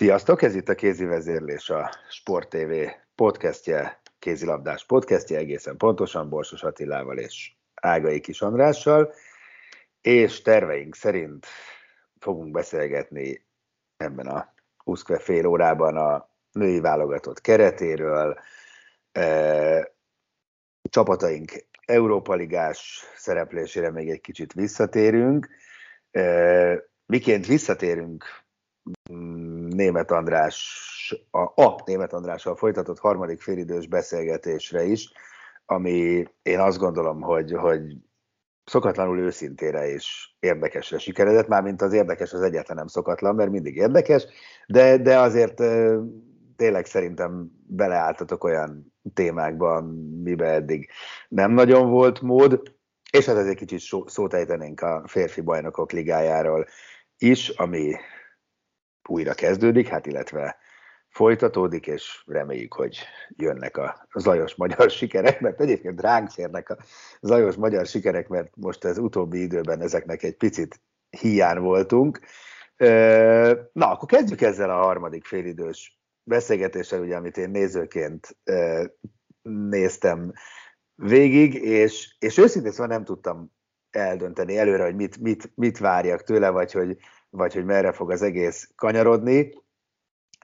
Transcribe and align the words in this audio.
Sziasztok, 0.00 0.42
ez 0.42 0.54
itt 0.54 0.68
a 0.68 0.74
kézi 0.74 1.04
vezérlés, 1.04 1.70
a 1.70 1.90
Sport 2.08 2.48
TV 2.48 2.72
podcastje, 3.14 4.00
kézilabdás 4.18 4.86
podcastje, 4.86 5.38
egészen 5.38 5.76
pontosan 5.76 6.28
Borsos 6.28 6.62
Attilával 6.62 7.18
és 7.18 7.52
Ágai 7.74 8.20
Kis 8.20 8.42
Andrással 8.42 9.12
és 10.00 10.42
terveink 10.42 10.94
szerint 10.94 11.46
fogunk 12.18 12.50
beszélgetni 12.50 13.46
ebben 13.96 14.26
a 14.26 14.54
20 14.76 15.02
fél 15.18 15.46
órában 15.46 15.96
a 15.96 16.30
női 16.52 16.80
válogatott 16.80 17.40
keretéről, 17.40 18.38
e, 19.12 19.92
csapataink 20.82 21.52
Európa 21.84 22.34
Ligás 22.34 23.04
szereplésére 23.16 23.90
még 23.90 24.10
egy 24.10 24.20
kicsit 24.20 24.52
visszatérünk. 24.52 25.48
E, 26.10 26.84
miként 27.06 27.46
visszatérünk 27.46 28.39
Német 29.80 30.10
András, 30.10 30.56
a, 31.30 31.62
a 31.62 31.82
Német 31.84 32.12
Andrással 32.12 32.56
folytatott 32.56 32.98
harmadik 32.98 33.40
félidős 33.40 33.86
beszélgetésre 33.86 34.84
is, 34.84 35.12
ami 35.66 36.24
én 36.42 36.58
azt 36.58 36.78
gondolom, 36.78 37.20
hogy, 37.20 37.52
hogy 37.52 37.82
szokatlanul 38.64 39.18
őszintére 39.18 39.88
és 39.88 40.30
érdekesre 40.40 40.98
sikeredett, 40.98 41.48
már 41.48 41.62
mint 41.62 41.82
az 41.82 41.92
érdekes 41.92 42.32
az 42.32 42.40
egyetlen 42.40 42.76
nem 42.76 42.86
szokatlan, 42.86 43.34
mert 43.34 43.50
mindig 43.50 43.76
érdekes, 43.76 44.26
de, 44.66 44.96
de 44.98 45.18
azért 45.18 45.62
tényleg 46.56 46.86
szerintem 46.86 47.50
beleálltatok 47.66 48.44
olyan 48.44 48.94
témákban, 49.14 49.84
mibe 50.22 50.46
eddig 50.46 50.90
nem 51.28 51.52
nagyon 51.52 51.90
volt 51.90 52.20
mód, 52.20 52.62
és 53.10 53.26
hát 53.26 53.36
egy 53.36 53.56
kicsit 53.56 53.80
szót 54.06 54.34
ejtenénk 54.34 54.80
a 54.80 55.02
férfi 55.06 55.40
bajnokok 55.40 55.92
ligájáról 55.92 56.66
is, 57.18 57.48
ami 57.48 57.94
újra 59.08 59.34
kezdődik, 59.34 59.88
hát 59.88 60.06
illetve 60.06 60.56
folytatódik, 61.08 61.86
és 61.86 62.22
reméljük, 62.26 62.74
hogy 62.74 62.98
jönnek 63.28 63.76
a 63.76 64.06
zajos 64.14 64.54
magyar 64.54 64.90
sikerek, 65.00 65.40
mert 65.40 65.60
egyébként 65.60 66.00
ránk 66.00 66.30
férnek 66.30 66.70
a 66.70 66.76
zajos 67.20 67.54
magyar 67.54 67.86
sikerek, 67.86 68.28
mert 68.28 68.56
most 68.56 68.84
az 68.84 68.98
utóbbi 68.98 69.40
időben 69.40 69.80
ezeknek 69.80 70.22
egy 70.22 70.36
picit 70.36 70.80
hiány 71.10 71.58
voltunk. 71.58 72.20
Na, 73.72 73.90
akkor 73.90 74.08
kezdjük 74.08 74.40
ezzel 74.40 74.70
a 74.70 74.82
harmadik 74.82 75.24
félidős 75.24 76.00
beszélgetéssel, 76.22 77.00
ugye, 77.00 77.16
amit 77.16 77.36
én 77.36 77.50
nézőként 77.50 78.36
néztem 79.42 80.32
végig, 80.94 81.54
és, 81.54 82.16
és 82.18 82.38
őszintén 82.38 82.70
szóval 82.70 82.86
nem 82.86 83.04
tudtam 83.04 83.52
eldönteni 83.90 84.58
előre, 84.58 84.84
hogy 84.84 84.94
mit, 84.94 85.18
mit, 85.18 85.52
mit 85.54 85.78
várjak 85.78 86.22
tőle, 86.22 86.50
vagy 86.50 86.72
hogy, 86.72 86.96
vagy 87.30 87.54
hogy 87.54 87.64
merre 87.64 87.92
fog 87.92 88.10
az 88.10 88.22
egész 88.22 88.70
kanyarodni 88.76 89.52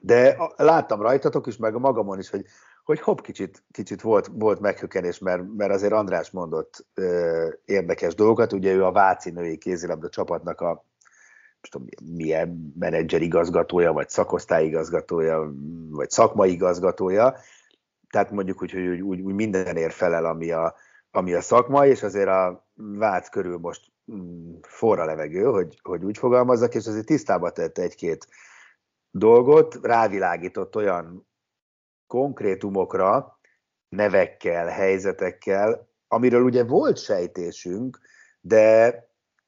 de 0.01 0.37
láttam 0.55 1.01
rajtatok 1.01 1.47
is, 1.47 1.57
meg 1.57 1.75
a 1.75 1.79
magamon 1.79 2.19
is, 2.19 2.29
hogy, 2.29 2.45
hogy 2.83 2.99
hopp, 2.99 3.19
kicsit, 3.19 3.63
kicsit 3.71 4.01
volt, 4.01 4.29
volt 4.33 4.59
meghökkenés, 4.59 5.19
mert, 5.19 5.43
mert 5.57 5.71
azért 5.71 5.93
András 5.93 6.31
mondott 6.31 6.85
ö, 6.93 7.47
érdekes 7.65 8.15
dolgokat, 8.15 8.53
ugye 8.53 8.73
ő 8.73 8.85
a 8.85 8.91
Váci 8.91 9.29
női 9.29 9.57
kézilabda 9.57 10.09
csapatnak 10.09 10.61
a 10.61 10.85
tudom, 11.69 11.87
milyen 12.15 12.73
menedzser 12.79 13.21
igazgatója, 13.21 13.93
vagy 13.93 14.09
szakosztály 14.09 14.65
igazgatója, 14.65 15.53
vagy 15.89 16.09
szakmai 16.09 16.51
igazgatója, 16.51 17.35
tehát 18.09 18.31
mondjuk 18.31 18.61
úgy, 18.61 18.71
hogy 18.71 18.87
úgy, 18.87 19.21
úgy, 19.21 19.33
mindenért 19.33 19.93
felel, 19.93 20.25
ami 20.25 20.51
a, 20.51 20.75
ami 21.11 21.33
a 21.33 21.41
szakma, 21.41 21.85
és 21.85 22.03
azért 22.03 22.27
a 22.27 22.67
Vác 22.73 23.29
körül 23.29 23.57
most 23.57 23.91
forra 24.61 25.05
levegő, 25.05 25.43
hogy, 25.43 25.79
hogy 25.83 26.03
úgy 26.03 26.17
fogalmazzak, 26.17 26.75
és 26.75 26.87
azért 26.87 27.05
tisztába 27.05 27.51
tett 27.51 27.77
egy-két 27.77 28.27
dolgot, 29.11 29.79
rávilágított 29.81 30.75
olyan 30.75 31.27
konkrétumokra, 32.07 33.39
nevekkel, 33.89 34.67
helyzetekkel, 34.67 35.89
amiről 36.07 36.43
ugye 36.43 36.63
volt 36.63 36.97
sejtésünk, 36.97 37.99
de, 38.41 39.01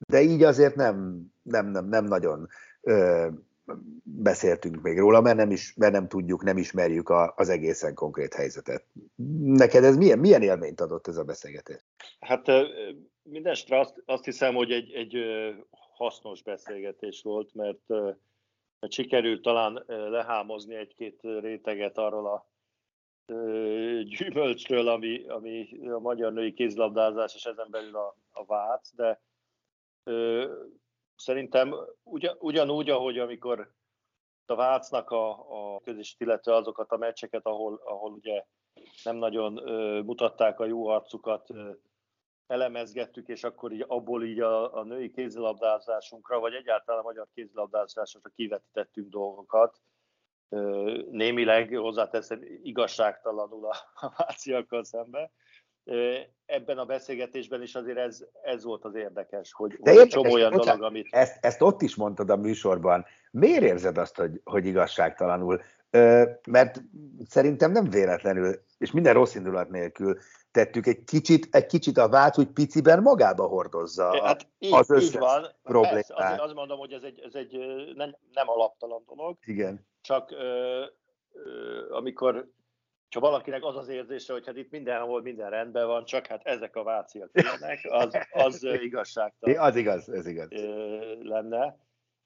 de 0.08 0.22
így 0.22 0.44
azért 0.44 0.76
nem, 0.76 1.26
nem, 1.42 1.68
nem, 1.68 1.86
nem 1.86 2.06
nagyon 2.06 2.48
ö, 2.82 3.28
beszéltünk 4.04 4.82
még 4.82 4.98
róla, 4.98 5.22
mert 5.22 5.38
nem, 5.38 5.52
is, 5.52 5.74
mert 5.76 5.94
nem 5.94 6.08
tudjuk, 6.08 6.44
nem 6.44 6.58
ismerjük 6.58 7.10
a, 7.10 7.34
az 7.36 7.50
egészen 7.50 7.94
konkrét 7.94 8.34
helyzetet. 8.34 8.86
Neked 9.44 9.84
ez 9.84 9.98
milyen, 9.98 10.20
milyen 10.20 10.42
élményt 10.42 10.82
adott 10.82 11.08
ez 11.08 11.18
a 11.18 11.24
beszélgetés? 11.24 11.86
Hát 12.20 12.48
mindestre 13.24 13.80
azt, 13.80 14.04
azt 14.06 14.26
hiszem, 14.26 14.54
hogy 14.56 14.72
egy, 14.72 14.92
egy 14.92 15.18
hasznos 15.70 16.42
beszélgetés 16.42 17.22
volt, 17.22 17.54
mert 17.54 18.16
mert 18.80 18.94
sikerült 18.94 19.42
talán 19.42 19.84
lehámozni 19.88 20.76
egy-két 20.76 21.20
réteget 21.22 21.98
arról 21.98 22.28
a 22.28 22.48
gyümölcsről, 24.04 24.88
ami, 24.88 25.28
ami 25.28 25.80
a 25.90 26.00
magyar 26.00 26.34
női 26.34 26.54
kézlabdázás, 26.54 27.36
és 27.36 27.46
ezen 27.46 27.68
belül 27.70 27.96
a, 27.96 28.16
a 28.32 28.46
vác, 28.46 28.96
de 28.96 29.22
szerintem 31.20 31.76
ugyan, 32.04 32.36
ugyanúgy, 32.40 32.90
ahogy 32.90 33.20
amikor 33.20 33.74
a 34.46 34.56
Vácnak 34.56 35.10
a, 35.10 35.30
a 35.76 35.80
közös, 35.80 36.16
illetve 36.18 36.56
azokat 36.56 36.92
a 36.92 36.98
meccseket, 36.98 37.46
ahol, 37.46 37.82
ahol 37.84 38.12
ugye 38.12 38.46
nem 39.04 39.16
nagyon 39.16 39.68
ö, 39.68 40.02
mutatták 40.02 40.60
a 40.60 40.66
jó 40.66 40.88
arcukat, 40.88 41.50
ö, 41.50 41.72
elemezgettük, 42.48 43.28
és 43.28 43.44
akkor 43.44 43.72
így 43.72 43.86
abból 43.88 44.24
így 44.24 44.40
a, 44.40 44.76
a 44.76 44.84
női 44.84 45.12
kézilabdázásunkra, 45.12 46.40
vagy 46.40 46.54
egyáltalán 46.54 47.02
a 47.02 47.04
magyar 47.04 47.28
kézilabdázásra 47.34 48.20
kivetítettünk 48.36 49.10
dolgokat. 49.10 49.82
Némileg 51.10 51.76
hozzáteszem 51.76 52.40
igazságtalanul 52.64 53.66
a, 53.66 53.76
a 53.94 54.14
váciakkal 54.18 54.84
szembe. 54.84 55.32
Ebben 56.46 56.78
a 56.78 56.86
beszélgetésben 56.86 57.62
is 57.62 57.76
azért 57.76 57.98
ez, 57.98 58.26
ez 58.42 58.64
volt 58.64 58.86
az 58.86 58.96
érdekes, 58.96 59.54
hogy, 59.54 59.78
De 59.80 59.94
hogy 59.94 60.08
csomó 60.08 60.34
olyan 60.34 60.52
bocsánat, 60.52 60.80
dolog, 60.80 60.94
amit... 60.94 61.08
Ezt, 61.12 61.38
ezt 61.42 61.62
ott 61.62 61.82
is 61.82 61.96
mondtad 61.96 62.30
a 62.30 62.36
műsorban. 62.36 63.06
Miért 63.32 63.64
érzed 63.64 63.98
azt, 63.98 64.16
hogy, 64.16 64.42
hogy 64.44 64.66
igazságtalanul? 64.66 65.62
mert 66.48 66.82
szerintem 67.28 67.72
nem 67.72 67.90
véletlenül, 67.90 68.62
és 68.78 68.92
minden 68.92 69.14
rossz 69.14 69.36
indulat 69.36 69.70
nélkül 69.70 70.18
tettük 70.52 70.88
egy 70.88 71.04
kicsit, 71.04 71.48
egy 71.52 71.66
kicsit 71.66 71.98
a 71.98 72.10
vált, 72.10 72.36
hogy 72.36 72.48
piciben 72.48 73.02
magába 73.02 73.48
hordozza 73.48 74.24
hát 74.24 74.48
így, 74.60 74.74
az 74.74 74.90
összes 74.90 75.14
így 75.14 75.20
van. 75.20 75.48
problémát. 75.64 76.08
Persze, 76.08 76.26
azért 76.26 76.42
azt 76.42 76.54
mondom, 76.54 76.80
hogy 76.80 76.92
ez 76.92 77.04
egy, 77.04 77.20
ez 77.20 77.34
egy 77.34 77.58
nem, 77.96 78.16
nem 78.34 78.50
alaptalan 78.50 79.04
dolog. 79.08 79.38
Igen. 79.46 79.88
Csak 80.02 80.32
ö, 80.32 80.84
ö, 81.34 81.94
amikor 81.94 82.50
ha 83.14 83.20
valakinek 83.20 83.64
az 83.64 83.76
az 83.76 83.88
érzése, 83.88 84.34
hogy 84.34 84.46
hát 84.46 84.58
itt 84.58 84.72
mindenhol 84.72 85.22
minden 85.22 85.50
rendben 85.50 85.88
van, 85.88 86.06
csak 86.06 86.28
hát 86.28 86.46
ezek 86.46 86.76
a 86.76 86.84
váciak 86.84 87.30
ilyenek, 87.34 87.80
az, 87.90 88.18
az 88.32 88.64
igazságtalan. 88.64 89.58
Az 89.58 89.76
igaz, 89.76 90.10
ez 90.10 90.28
igaz. 90.28 90.48
Lenne. 91.20 91.78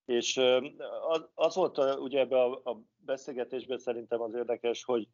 És 0.05 0.37
az, 1.07 1.27
az 1.33 1.55
volt 1.55 1.77
ugye 1.99 2.19
ebbe 2.19 2.41
a, 2.41 2.61
a 2.63 2.81
beszélgetésben 2.97 3.77
szerintem 3.77 4.21
az 4.21 4.33
érdekes, 4.33 4.83
hogy 4.83 5.07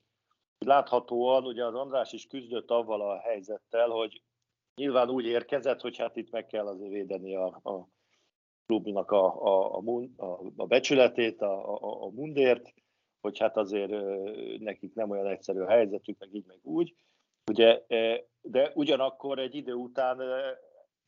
láthatóan 0.57 1.45
ugye 1.45 1.65
az 1.65 1.73
András 1.73 2.13
is 2.13 2.25
küzdött 2.25 2.69
avval 2.69 3.01
a 3.01 3.19
helyzettel, 3.19 3.89
hogy 3.89 4.21
nyilván 4.75 5.09
úgy 5.09 5.25
érkezett, 5.25 5.81
hogy 5.81 5.97
hát 5.97 6.15
itt 6.15 6.31
meg 6.31 6.45
kell 6.45 6.67
azért 6.67 6.91
védeni 6.91 7.35
a, 7.35 7.45
a 7.45 7.87
klubnak 8.65 9.11
a, 9.11 9.43
a, 9.43 9.77
a, 9.77 10.01
a, 10.17 10.39
a 10.55 10.65
becsületét, 10.65 11.41
a, 11.41 11.73
a, 11.73 12.03
a 12.03 12.09
mundért, 12.09 12.73
hogy 13.21 13.37
hát 13.37 13.57
azért 13.57 13.91
nekik 14.59 14.93
nem 14.93 15.09
olyan 15.09 15.27
egyszerű 15.27 15.59
a 15.59 15.69
helyzetük, 15.69 16.19
meg 16.19 16.33
így, 16.33 16.45
meg 16.45 16.59
úgy. 16.61 16.95
Ugye, 17.51 17.83
de 18.41 18.71
ugyanakkor 18.73 19.39
egy 19.39 19.55
idő 19.55 19.73
után 19.73 20.21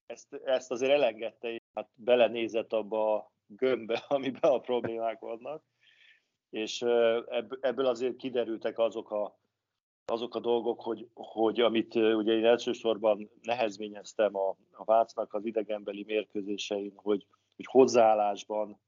ezt, 0.05 0.33
ezt 0.33 0.71
azért 0.71 0.91
elengedte, 0.91 1.61
hát 1.73 1.89
belenézett 1.93 2.73
abba 2.73 3.15
a 3.15 3.31
gömbbe, 3.47 4.03
amiben 4.07 4.51
a 4.51 4.59
problémák 4.59 5.19
vannak, 5.19 5.63
és 6.49 6.81
ebből 7.59 7.85
azért 7.85 8.15
kiderültek 8.15 8.79
azok 8.79 9.11
a, 9.11 9.39
azok 10.05 10.35
a 10.35 10.39
dolgok, 10.39 10.81
hogy, 10.81 11.09
hogy 11.13 11.59
amit 11.59 11.95
ugye 11.95 12.33
én 12.33 12.45
elsősorban 12.45 13.29
nehezményeztem 13.41 14.35
a, 14.35 14.55
a 14.71 14.83
Vácnak 14.83 15.33
az 15.33 15.45
idegenbeli 15.45 16.03
mérkőzésein, 16.03 16.93
hogy, 16.95 17.25
hogy 17.55 17.65
hozzáállásban, 17.65 18.81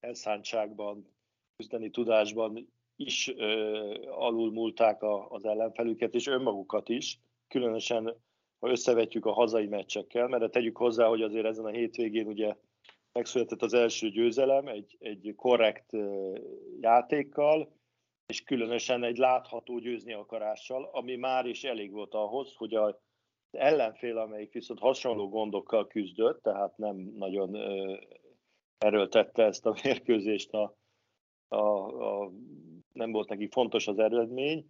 elszántságban, 0.00 1.13
küzdeni 1.56 1.90
tudásban 1.90 2.68
is 2.96 3.34
ö, 3.36 3.94
alulmúlták 4.10 5.02
a, 5.02 5.30
az 5.30 5.44
ellenfelüket, 5.44 6.14
és 6.14 6.26
önmagukat 6.26 6.88
is, 6.88 7.20
különösen 7.48 8.16
ha 8.60 8.70
összevetjük 8.70 9.26
a 9.26 9.32
hazai 9.32 9.66
meccsekkel, 9.66 10.28
mert 10.28 10.50
tegyük 10.50 10.76
hozzá, 10.76 11.06
hogy 11.06 11.22
azért 11.22 11.46
ezen 11.46 11.64
a 11.64 11.70
hétvégén 11.70 12.26
ugye 12.26 12.56
megszületett 13.12 13.62
az 13.62 13.74
első 13.74 14.08
győzelem 14.08 14.66
egy, 14.66 14.96
egy 15.00 15.32
korrekt 15.36 15.92
játékkal, 16.80 17.72
és 18.26 18.42
különösen 18.42 19.04
egy 19.04 19.16
látható 19.16 19.78
győzni 19.78 20.12
akarással, 20.12 20.88
ami 20.92 21.16
már 21.16 21.46
is 21.46 21.64
elég 21.64 21.92
volt 21.92 22.14
ahhoz, 22.14 22.54
hogy 22.54 22.74
az 22.74 22.94
ellenfél, 23.50 24.18
amelyik 24.18 24.52
viszont 24.52 24.80
hasonló 24.80 25.28
gondokkal 25.28 25.86
küzdött, 25.86 26.42
tehát 26.42 26.76
nem 26.76 26.96
nagyon 26.96 27.56
erőltette 28.78 29.44
ezt 29.44 29.66
a 29.66 29.74
mérkőzést, 29.82 30.52
a, 30.52 30.76
a, 31.48 31.56
a, 31.56 32.32
nem 32.92 33.12
volt 33.12 33.28
neki 33.28 33.48
fontos 33.48 33.86
az 33.86 33.98
eredmény, 33.98 34.66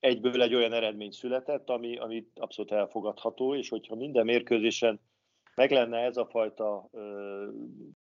egyből 0.00 0.42
egy 0.42 0.54
olyan 0.54 0.72
eredmény 0.72 1.10
született, 1.10 1.68
ami, 1.70 1.96
ami 1.96 2.26
abszolút 2.34 2.72
elfogadható, 2.72 3.54
és 3.54 3.68
hogyha 3.68 3.94
minden 3.94 4.24
mérkőzésen 4.24 5.00
meg 5.54 5.70
lenne 5.70 5.98
ez 5.98 6.16
a 6.16 6.26
fajta 6.26 6.90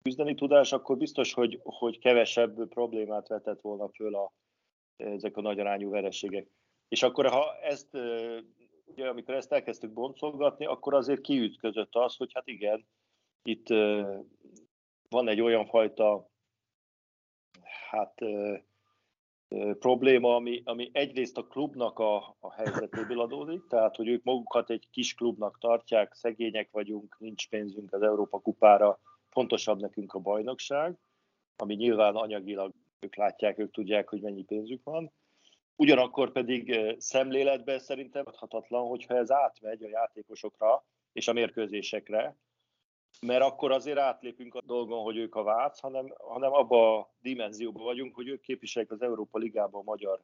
küzdeni 0.03 0.35
tudás, 0.35 0.73
akkor 0.73 0.97
biztos, 0.97 1.33
hogy, 1.33 1.61
hogy 1.63 1.99
kevesebb 1.99 2.69
problémát 2.69 3.29
vetett 3.29 3.61
volna 3.61 3.89
föl 3.89 4.15
a, 4.15 4.33
ezek 4.97 5.37
a 5.37 5.41
nagy 5.41 5.61
arányú 5.61 5.91
vereségek. 5.91 6.51
És 6.89 7.03
akkor, 7.03 7.27
ha 7.27 7.57
ezt, 7.63 7.89
ugye, 8.85 9.09
amikor 9.09 9.35
ezt 9.35 9.53
elkezdtük 9.53 9.93
boncolgatni, 9.93 10.67
akkor 10.67 10.95
azért 10.95 11.21
kiütközött 11.21 11.95
az, 11.95 12.17
hogy 12.17 12.31
hát 12.35 12.47
igen, 12.47 12.87
itt 13.43 13.69
van 15.09 15.29
egy 15.29 15.41
olyan 15.41 15.67
fajta 15.67 16.31
hát 17.91 18.21
probléma, 19.79 20.35
ami, 20.35 20.63
ami 20.65 20.91
egyrészt 20.93 21.37
a 21.37 21.47
klubnak 21.47 21.99
a, 21.99 22.37
a 22.41 22.53
helyzetéből 22.53 23.21
adódik, 23.21 23.67
tehát 23.67 23.97
hogy 23.97 24.09
ők 24.09 24.25
magukat 24.25 24.71
egy 24.71 24.89
kis 24.91 25.15
klubnak 25.15 25.59
tartják, 25.59 26.15
szegények 26.15 26.71
vagyunk, 26.71 27.17
nincs 27.19 27.49
pénzünk 27.49 27.93
az 27.93 28.03
Európa 28.03 28.39
kupára, 28.39 29.01
fontosabb 29.29 29.81
nekünk 29.81 30.15
a 30.15 30.19
bajnokság, 30.19 30.99
ami 31.57 31.75
nyilván 31.75 32.15
anyagilag 32.15 32.73
ők 33.01 33.17
látják, 33.17 33.59
ők 33.59 33.71
tudják, 33.71 34.09
hogy 34.09 34.21
mennyi 34.21 34.43
pénzük 34.43 34.85
van. 34.85 35.13
Ugyanakkor 35.77 36.33
pedig 36.33 36.81
szemléletben 36.99 37.79
szerintem 37.79 38.25
adhatatlan, 38.27 38.89
hogyha 38.89 39.17
ez 39.17 39.31
átmegy 39.31 39.83
a 39.83 39.89
játékosokra 39.89 40.85
és 41.13 41.29
a 41.29 41.33
mérkőzésekre, 41.33 42.37
mert 43.21 43.43
akkor 43.43 43.73
azért 43.73 43.99
átlépünk 43.99 44.55
a 44.55 44.63
dolgon, 44.67 45.03
hogy 45.03 45.17
ők 45.17 45.35
a 45.35 45.43
Vác, 45.43 45.81
hanem, 45.81 46.15
hanem 46.19 46.53
abba 46.53 46.99
a 46.99 47.15
dimenzióban 47.21 47.85
vagyunk, 47.85 48.15
hogy 48.15 48.29
ők 48.29 48.41
képviselik 48.41 48.91
az 48.91 49.03
Európa 49.03 49.39
Ligában 49.39 49.81
a 49.81 49.91
magyar 49.91 50.21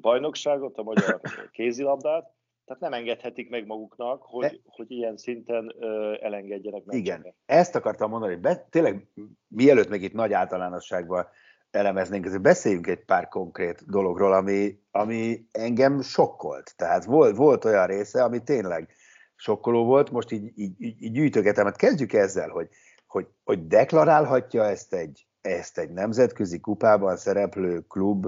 bajnokságot, 0.00 0.78
a 0.78 0.82
magyar 0.82 1.20
kézilabdát, 1.52 2.32
tehát 2.64 2.82
nem 2.82 2.92
engedhetik 2.92 3.50
meg 3.50 3.66
maguknak, 3.66 4.22
hogy, 4.22 4.46
De... 4.46 4.56
hogy 4.64 4.90
ilyen 4.90 5.16
szinten 5.16 5.74
ö, 5.78 6.14
elengedjenek 6.20 6.84
meg. 6.84 6.96
Igen, 6.96 7.34
ezt 7.46 7.74
akartam 7.74 8.10
mondani, 8.10 8.32
hogy 8.32 8.42
be, 8.42 8.66
tényleg 8.70 9.08
mielőtt 9.48 9.88
még 9.88 10.02
itt 10.02 10.12
nagy 10.12 10.32
általánosságban 10.32 11.26
elemeznénk, 11.70 12.24
azért 12.24 12.42
beszéljünk 12.42 12.86
egy 12.86 13.04
pár 13.04 13.28
konkrét 13.28 13.86
dologról, 13.86 14.32
ami, 14.32 14.78
ami 14.90 15.46
engem 15.52 16.00
sokkolt. 16.00 16.76
Tehát 16.76 17.04
volt, 17.04 17.36
volt 17.36 17.64
olyan 17.64 17.86
része, 17.86 18.22
ami 18.22 18.42
tényleg 18.42 18.94
sokkoló 19.42 19.84
volt, 19.84 20.10
most 20.10 20.30
így, 20.32 20.52
így, 20.54 20.74
így 20.78 21.12
gyűjtögetem. 21.12 21.64
Hát 21.64 21.76
kezdjük 21.76 22.12
ezzel, 22.12 22.48
hogy, 22.48 22.68
hogy, 23.06 23.26
hogy 23.44 23.66
deklarálhatja 23.66 24.64
ezt 24.64 24.94
egy, 24.94 25.26
ezt 25.40 25.78
egy 25.78 25.90
nemzetközi 25.90 26.60
kupában 26.60 27.16
szereplő 27.16 27.80
klub 27.88 28.26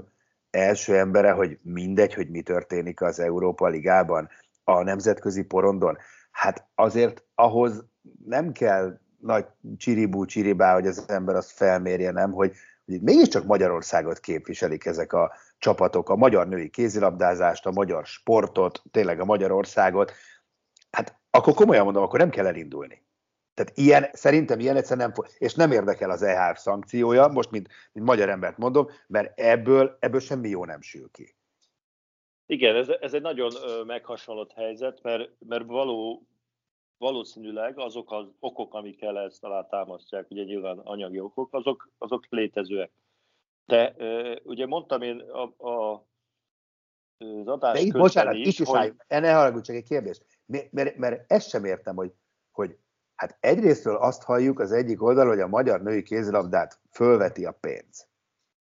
első 0.51 0.99
embere, 0.99 1.31
hogy 1.31 1.59
mindegy, 1.63 2.15
hogy 2.15 2.31
mi 2.31 2.43
történik 2.43 3.01
az 3.01 3.21
Európa 3.21 3.69
Ligában, 3.69 4.29
a 4.65 4.83
nemzetközi 4.83 5.43
porondon. 5.43 5.97
Hát 6.31 6.67
azért 6.75 7.25
ahhoz 7.35 7.85
nem 8.27 8.53
kell 8.53 8.99
nagy 9.19 9.47
csiribú 9.77 10.25
csiribá, 10.25 10.75
hogy 10.75 10.87
az 10.87 11.05
ember 11.09 11.35
azt 11.35 11.51
felmérje, 11.51 12.11
nem, 12.11 12.33
hogy, 12.33 12.53
hogy 12.85 13.01
mégiscsak 13.01 13.45
Magyarországot 13.45 14.19
képviselik 14.19 14.85
ezek 14.85 15.13
a 15.13 15.33
csapatok, 15.59 16.09
a 16.09 16.17
magyar 16.17 16.49
női 16.49 16.69
kézilabdázást, 16.69 17.67
a 17.67 17.71
magyar 17.71 18.07
sportot, 18.07 18.83
tényleg 18.91 19.21
a 19.21 19.25
Magyarországot, 19.25 20.13
hát 20.94 21.20
akkor 21.31 21.55
komolyan 21.55 21.85
mondom, 21.85 22.02
akkor 22.02 22.19
nem 22.19 22.31
kell 22.31 22.46
elindulni. 22.46 23.02
Tehát 23.55 23.76
ilyen, 23.76 24.08
szerintem 24.12 24.61
ilyen 24.61 24.76
egyszer 24.76 24.96
nem 24.96 25.12
fog, 25.12 25.26
és 25.38 25.55
nem 25.55 25.73
érdekel 25.73 26.11
az 26.11 26.23
EHF 26.23 26.58
szankciója, 26.58 27.26
most 27.29 27.50
mint, 27.50 27.69
mint 27.93 28.06
magyar 28.06 28.29
embert 28.29 28.58
mondom, 28.58 28.87
mert 29.06 29.38
ebből, 29.41 29.96
ebből 30.00 30.20
semmi 30.20 30.49
jó 30.49 30.64
nem 30.64 30.81
sül 30.81 31.11
ki. 31.11 31.35
Igen, 32.46 32.76
ez, 32.76 32.88
ez 32.88 33.14
egy 33.14 33.23
nagyon 33.23 33.52
meghasonlott 33.87 34.52
helyzet, 34.52 35.02
mert, 35.02 35.31
mert 35.38 35.67
való, 35.67 36.26
valószínűleg 36.99 37.79
azok 37.79 38.12
az 38.12 38.26
okok, 38.41 38.75
amikkel 38.75 39.19
ezt 39.19 39.44
alá 39.44 39.67
támasztják, 39.67 40.31
ugye 40.31 40.43
nyilván 40.43 40.79
anyagi 40.79 41.20
okok, 41.20 41.55
azok, 41.55 41.91
azok 41.99 42.26
létezőek. 42.29 42.91
De 43.67 43.94
ugye 44.43 44.67
mondtam 44.67 45.02
én 45.02 45.20
a, 45.20 45.69
a 45.69 46.06
az 47.19 47.46
adás 47.46 47.73
De 47.73 47.81
itt, 47.81 47.93
bocsánat, 47.93 48.35
is, 48.35 48.58
is 48.58 48.69
hogy... 48.69 48.94
ne 49.08 49.32
haragudj, 49.32 49.67
csak 49.67 49.76
egy 49.76 49.88
kérdés. 49.88 50.20
Mert, 50.46 50.73
mert, 50.73 50.96
mert 50.96 51.32
ezt 51.32 51.49
sem 51.49 51.64
értem, 51.64 51.96
hogy, 51.96 52.12
hogy 52.50 52.79
hát 53.14 53.37
egyrésztről 53.41 53.96
azt 53.96 54.23
halljuk 54.23 54.61
az 54.61 54.73
egyik 54.73 55.02
oldal, 55.02 55.26
hogy 55.26 55.41
a 55.41 55.49
magyar 55.49 55.82
női 55.82 56.02
kézilabdát 56.02 56.81
fölveti 56.91 57.44
a 57.44 57.52
pénz. 57.52 58.06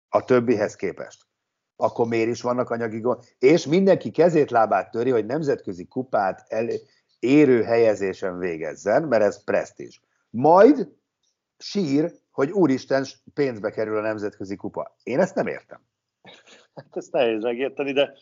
A 0.08 0.24
többihez 0.24 0.76
képest. 0.76 1.28
Akkor 1.76 2.06
miért 2.06 2.30
is 2.30 2.42
vannak 2.42 2.70
anyagi 2.70 3.00
gond? 3.00 3.24
És 3.38 3.66
mindenki 3.66 4.10
kezét, 4.10 4.50
lábát 4.50 4.90
töri, 4.90 5.10
hogy 5.10 5.26
nemzetközi 5.26 5.87
kupát 5.87 6.44
el, 6.49 6.68
érő 7.20 7.62
helyezésen 7.62 8.38
végezzen, 8.38 9.02
mert 9.02 9.22
ez 9.22 9.44
presztízs. 9.44 10.00
Majd 10.30 10.88
sír, 11.58 12.12
hogy 12.30 12.50
úristen, 12.50 13.06
pénzbe 13.34 13.70
kerül 13.70 13.96
a 13.96 14.00
nemzetközi 14.00 14.56
kupa. 14.56 14.96
Én 15.02 15.20
ezt 15.20 15.34
nem 15.34 15.46
értem. 15.46 15.80
Hát 16.75 16.96
ezt 16.96 17.12
nehéz 17.12 17.42
megérteni, 17.42 17.92
de 17.92 18.12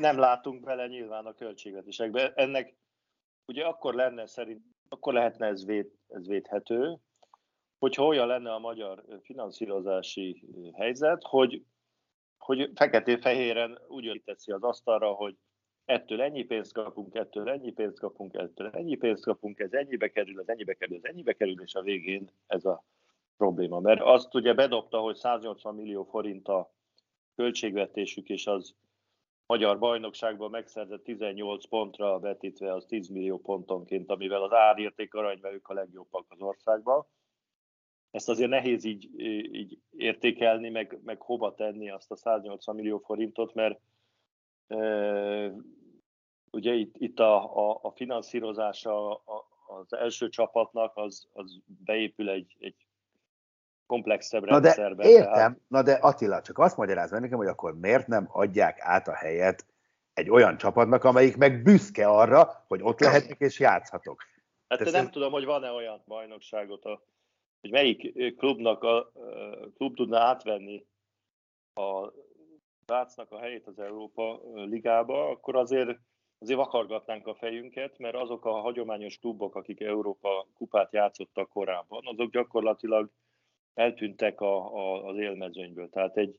nem 0.00 0.18
látunk 0.18 0.64
bele 0.64 0.86
nyilván 0.86 1.26
a 1.26 1.34
költségvetésekbe. 1.34 2.32
Ennek 2.34 2.74
ugye 3.48 3.64
akkor 3.64 3.94
lenne 3.94 4.26
szerint, 4.26 4.62
akkor 4.88 5.12
lehetne 5.12 5.46
ez, 5.46 5.64
véd, 5.64 5.90
ez 6.08 6.26
védhető, 6.26 6.98
hogyha 7.78 8.06
olyan 8.06 8.26
lenne 8.26 8.52
a 8.52 8.58
magyar 8.58 9.04
finanszírozási 9.22 10.44
helyzet, 10.74 11.22
hogy, 11.22 11.64
hogy 12.38 12.70
feketén-fehéren 12.74 13.78
úgy 13.88 14.22
teszi 14.24 14.52
az 14.52 14.62
asztalra, 14.62 15.12
hogy 15.12 15.36
ettől 15.84 16.22
ennyi 16.22 16.44
pénzt 16.44 16.72
kapunk, 16.72 17.14
ettől 17.14 17.48
ennyi 17.48 17.72
pénzt 17.72 17.98
kapunk, 17.98 18.34
ettől 18.34 18.68
ennyi 18.68 18.96
pénzt 18.96 19.24
kapunk, 19.24 19.58
ez 19.58 19.72
ennyibe 19.72 20.08
kerül, 20.08 20.40
ez 20.40 20.48
ennyibe 20.48 20.74
kerül, 20.74 20.96
ez 20.96 21.04
ennyibe 21.04 21.32
kerül, 21.32 21.62
és 21.62 21.74
a 21.74 21.82
végén 21.82 22.30
ez 22.46 22.64
a 22.64 22.84
probléma. 23.36 23.80
Mert 23.80 24.00
azt 24.00 24.34
ugye 24.34 24.54
bedobta, 24.54 24.98
hogy 24.98 25.16
180 25.16 25.74
millió 25.74 26.04
forint 26.04 26.48
a 26.48 26.74
költségvetésük, 27.34 28.28
és 28.28 28.46
az 28.46 28.74
magyar 29.48 29.78
bajnokságban 29.78 30.50
megszerzett 30.50 31.04
18 31.04 31.68
pontra 31.68 32.18
vetítve 32.18 32.74
az 32.74 32.84
10 32.84 33.08
millió 33.08 33.38
pontonként, 33.38 34.10
amivel 34.10 34.42
az 34.42 34.52
árérték 34.52 35.14
aranyban 35.14 35.52
ők 35.52 35.68
a 35.68 35.74
legjobbak 35.74 36.26
az 36.28 36.40
országban. 36.40 37.06
Ezt 38.10 38.28
azért 38.28 38.50
nehéz 38.50 38.84
így, 38.84 39.20
így 39.54 39.78
értékelni, 39.96 40.68
meg, 40.68 40.98
meg 41.04 41.20
hova 41.20 41.54
tenni 41.54 41.90
azt 41.90 42.10
a 42.10 42.16
180 42.16 42.74
millió 42.74 42.98
forintot, 42.98 43.54
mert 43.54 43.80
e, 44.66 45.52
ugye 46.50 46.74
itt, 46.74 46.96
itt 46.96 47.18
a, 47.18 47.56
a, 47.70 47.78
a 47.82 47.90
finanszírozása 47.90 49.22
az 49.66 49.92
első 49.92 50.28
csapatnak 50.28 50.96
az, 50.96 51.28
az 51.32 51.60
beépül 51.84 52.30
egy, 52.30 52.56
egy 52.58 52.87
komplexebb 53.88 54.44
na 54.44 54.58
rendszerbe. 54.58 55.02
De 55.02 55.08
értem, 55.08 55.32
tehát... 55.32 55.58
na 55.68 55.82
de 55.82 55.92
Attila, 55.92 56.42
csak 56.42 56.58
azt 56.58 56.76
magyaráz 56.76 57.10
meg 57.10 57.20
nekem, 57.20 57.38
hogy 57.38 57.46
akkor 57.46 57.78
miért 57.78 58.06
nem 58.06 58.28
adják 58.32 58.78
át 58.80 59.08
a 59.08 59.14
helyet 59.14 59.66
egy 60.14 60.30
olyan 60.30 60.56
csapatnak, 60.56 61.04
amelyik 61.04 61.36
meg 61.36 61.62
büszke 61.62 62.06
arra, 62.06 62.64
hogy 62.68 62.80
ott 62.82 63.00
lehetek 63.00 63.40
és 63.40 63.58
játszhatok. 63.58 64.22
Hát 64.68 64.78
de 64.82 64.90
nem 64.90 65.04
ez... 65.04 65.10
tudom, 65.10 65.32
hogy 65.32 65.44
van-e 65.44 65.70
olyan 65.70 66.02
bajnokságot, 66.06 66.84
a, 66.84 67.02
hogy 67.60 67.70
melyik 67.70 68.36
klubnak 68.36 68.82
a, 68.82 68.96
a 68.96 69.10
klub 69.76 69.96
tudna 69.96 70.18
átvenni 70.18 70.86
a 71.74 72.12
Vácnak 72.86 73.32
a 73.32 73.38
helyét 73.38 73.66
az 73.66 73.78
Európa 73.78 74.40
Ligába, 74.54 75.28
akkor 75.28 75.56
azért 75.56 75.98
azért 76.38 76.58
vakargatnánk 76.58 77.26
a 77.26 77.34
fejünket, 77.34 77.98
mert 77.98 78.14
azok 78.14 78.44
a 78.44 78.60
hagyományos 78.60 79.18
klubok, 79.18 79.54
akik 79.54 79.80
Európa 79.80 80.46
kupát 80.54 80.92
játszottak 80.92 81.48
korábban, 81.48 82.06
azok 82.06 82.30
gyakorlatilag 82.30 83.10
eltűntek 83.78 84.40
a, 84.40 84.74
a, 84.74 85.04
az 85.04 85.18
élmezőnyből. 85.18 85.88
Tehát 85.88 86.16
egy, 86.16 86.38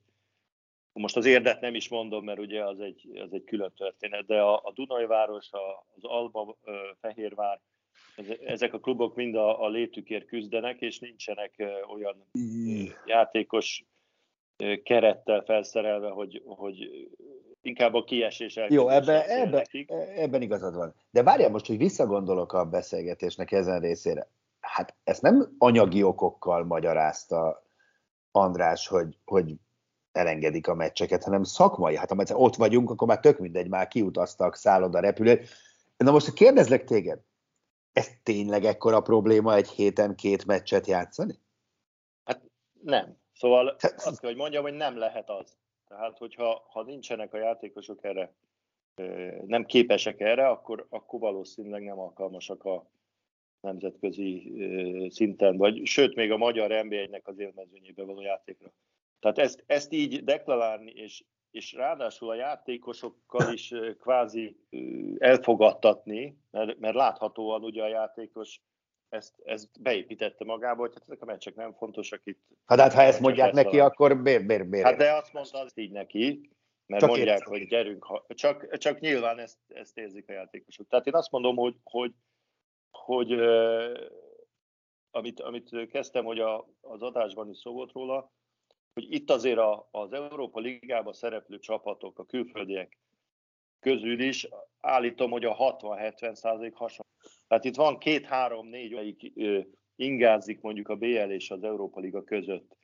most 0.93 1.17
az 1.17 1.25
érdet 1.25 1.61
nem 1.61 1.75
is 1.75 1.89
mondom, 1.89 2.23
mert 2.23 2.39
ugye 2.39 2.63
az 2.63 2.79
egy, 2.79 3.19
az 3.25 3.33
egy 3.33 3.43
külön 3.43 3.73
történet, 3.77 4.25
de 4.25 4.41
a, 4.41 4.55
a 4.55 4.71
Dunajváros, 4.73 5.51
a, 5.51 5.85
az 5.95 6.03
Alba, 6.03 6.57
Fehérvár, 7.01 7.59
ezek 8.45 8.73
a 8.73 8.79
klubok 8.79 9.15
mind 9.15 9.35
a, 9.35 9.63
a 9.63 9.69
létükért 9.69 10.25
küzdenek, 10.25 10.81
és 10.81 10.99
nincsenek 10.99 11.63
olyan 11.93 12.25
játékos 13.05 13.83
kerettel 14.83 15.43
felszerelve, 15.43 16.09
hogy, 16.09 16.43
hogy 16.45 17.07
inkább 17.61 17.93
a 17.93 18.03
kiesés 18.03 18.59
Jó, 18.67 18.89
ebbe, 18.89 19.25
ebbe, 19.25 19.65
ebben 20.15 20.41
igazad 20.41 20.75
van. 20.75 20.93
De 21.11 21.23
várjál 21.23 21.49
most, 21.49 21.65
hogy 21.65 21.77
visszagondolok 21.77 22.53
a 22.53 22.65
beszélgetésnek 22.65 23.51
ezen 23.51 23.79
részére. 23.79 24.27
Hát 24.59 24.95
ezt 25.03 25.21
nem 25.21 25.55
anyagi 25.57 26.03
okokkal 26.03 26.65
magyarázta 26.65 27.63
András, 28.31 28.87
hogy, 28.87 29.17
hogy 29.25 29.55
elengedik 30.11 30.67
a 30.67 30.73
meccseket, 30.73 31.23
hanem 31.23 31.43
szakmai. 31.43 31.97
Hát 31.97 32.11
ha 32.11 32.35
ott 32.35 32.55
vagyunk, 32.55 32.89
akkor 32.89 33.07
már 33.07 33.19
tök 33.19 33.39
mindegy, 33.39 33.69
már 33.69 33.87
kiutaztak, 33.87 34.55
szállod 34.55 34.95
a 34.95 34.99
repülőt. 34.99 35.49
Na 35.97 36.11
most 36.11 36.33
kérdezlek 36.33 36.83
téged, 36.83 37.19
ez 37.93 38.07
tényleg 38.23 38.65
ekkora 38.65 39.01
probléma 39.01 39.55
egy 39.55 39.69
héten 39.69 40.15
két 40.15 40.45
meccset 40.45 40.87
játszani? 40.87 41.39
Hát 42.23 42.41
nem. 42.81 43.17
Szóval 43.33 43.75
azt 43.97 44.19
kell, 44.19 44.29
hogy 44.29 44.39
mondjam, 44.39 44.63
hogy 44.63 44.73
nem 44.73 44.97
lehet 44.97 45.29
az. 45.29 45.57
Tehát, 45.87 46.17
hogyha 46.17 46.65
ha 46.69 46.83
nincsenek 46.83 47.33
a 47.33 47.37
játékosok 47.37 48.03
erre, 48.03 48.33
nem 49.45 49.65
képesek 49.65 50.19
erre, 50.19 50.47
akkor, 50.47 50.85
akkor 50.89 51.19
valószínűleg 51.19 51.83
nem 51.83 51.99
alkalmasak 51.99 52.65
a 52.65 52.85
nemzetközi 53.61 54.53
szinten, 55.09 55.57
vagy 55.57 55.85
sőt, 55.85 56.15
még 56.15 56.31
a 56.31 56.37
magyar 56.37 56.69
NB1-nek 56.71 57.23
az 57.23 57.39
élmezőnyébe 57.39 58.03
való 58.03 58.21
játékra. 58.21 58.71
Tehát 59.19 59.37
ezt, 59.37 59.63
ezt 59.65 59.93
így 59.93 60.23
deklarálni, 60.23 60.91
és, 60.91 61.23
és 61.51 61.73
ráadásul 61.73 62.29
a 62.29 62.35
játékosokkal 62.35 63.53
is 63.53 63.73
kvázi 63.99 64.57
elfogadtatni, 65.17 66.37
mert, 66.51 66.79
mert 66.79 66.95
láthatóan 66.95 67.63
ugye 67.63 67.83
a 67.83 67.87
játékos 67.87 68.61
ezt, 69.09 69.33
ezt 69.43 69.81
beépítette 69.81 70.45
magába, 70.45 70.79
hogy 70.79 70.93
hát 70.93 71.03
ezek 71.03 71.21
a 71.21 71.25
meccsek 71.25 71.55
nem 71.55 71.73
fontosak 71.73 72.21
itt. 72.23 72.41
Hát, 72.65 72.79
hát 72.79 72.93
ha 72.93 73.01
ezt 73.01 73.19
mondják 73.19 73.53
neki, 73.53 73.79
a... 73.79 73.85
akkor 73.85 74.13
miért, 74.13 74.43
miért, 74.45 74.67
miért? 74.67 74.85
Hát 74.85 74.97
de 74.97 75.13
azt 75.13 75.33
mondta 75.33 75.59
az 75.59 75.71
így 75.75 75.91
neki, 75.91 76.49
mert 76.85 77.01
csak 77.01 77.09
mondják, 77.09 77.45
hogy 77.45 77.67
gyerünk, 77.67 78.03
ha, 78.03 78.25
csak, 78.27 78.77
csak 78.77 78.99
nyilván 78.99 79.39
ezt, 79.39 79.57
ezt 79.67 79.97
érzik 79.97 80.29
a 80.29 80.31
játékosok. 80.31 80.87
Tehát 80.87 81.07
én 81.07 81.13
azt 81.13 81.31
mondom, 81.31 81.55
hogy, 81.55 81.75
hogy, 81.83 82.13
hogy 82.91 83.31
amit, 85.11 85.39
amit 85.39 85.87
kezdtem, 85.89 86.25
hogy 86.25 86.39
a, 86.39 86.67
az 86.81 87.01
adásban 87.01 87.49
is 87.49 87.57
szó 87.57 87.71
volt 87.71 87.91
róla, 87.91 88.31
hogy 88.93 89.13
itt 89.13 89.29
azért 89.29 89.57
a, 89.57 89.87
az 89.91 90.13
Európa 90.13 90.59
Ligában 90.59 91.13
szereplő 91.13 91.59
csapatok, 91.59 92.19
a 92.19 92.25
külföldiek 92.25 92.97
közül 93.79 94.19
is 94.19 94.47
állítom, 94.79 95.31
hogy 95.31 95.45
a 95.45 95.55
60-70 95.55 96.33
százalék 96.33 96.75
hasonló 96.75 97.07
tehát 97.47 97.65
itt 97.65 97.75
van 97.75 97.97
két-három-négy, 97.97 98.93
amelyik 98.93 99.31
ingázik 99.95 100.61
mondjuk 100.61 100.87
a 100.87 100.95
BL 100.95 101.31
és 101.31 101.51
az 101.51 101.63
Európa 101.63 101.99
Liga 101.99 102.23
között. 102.23 102.77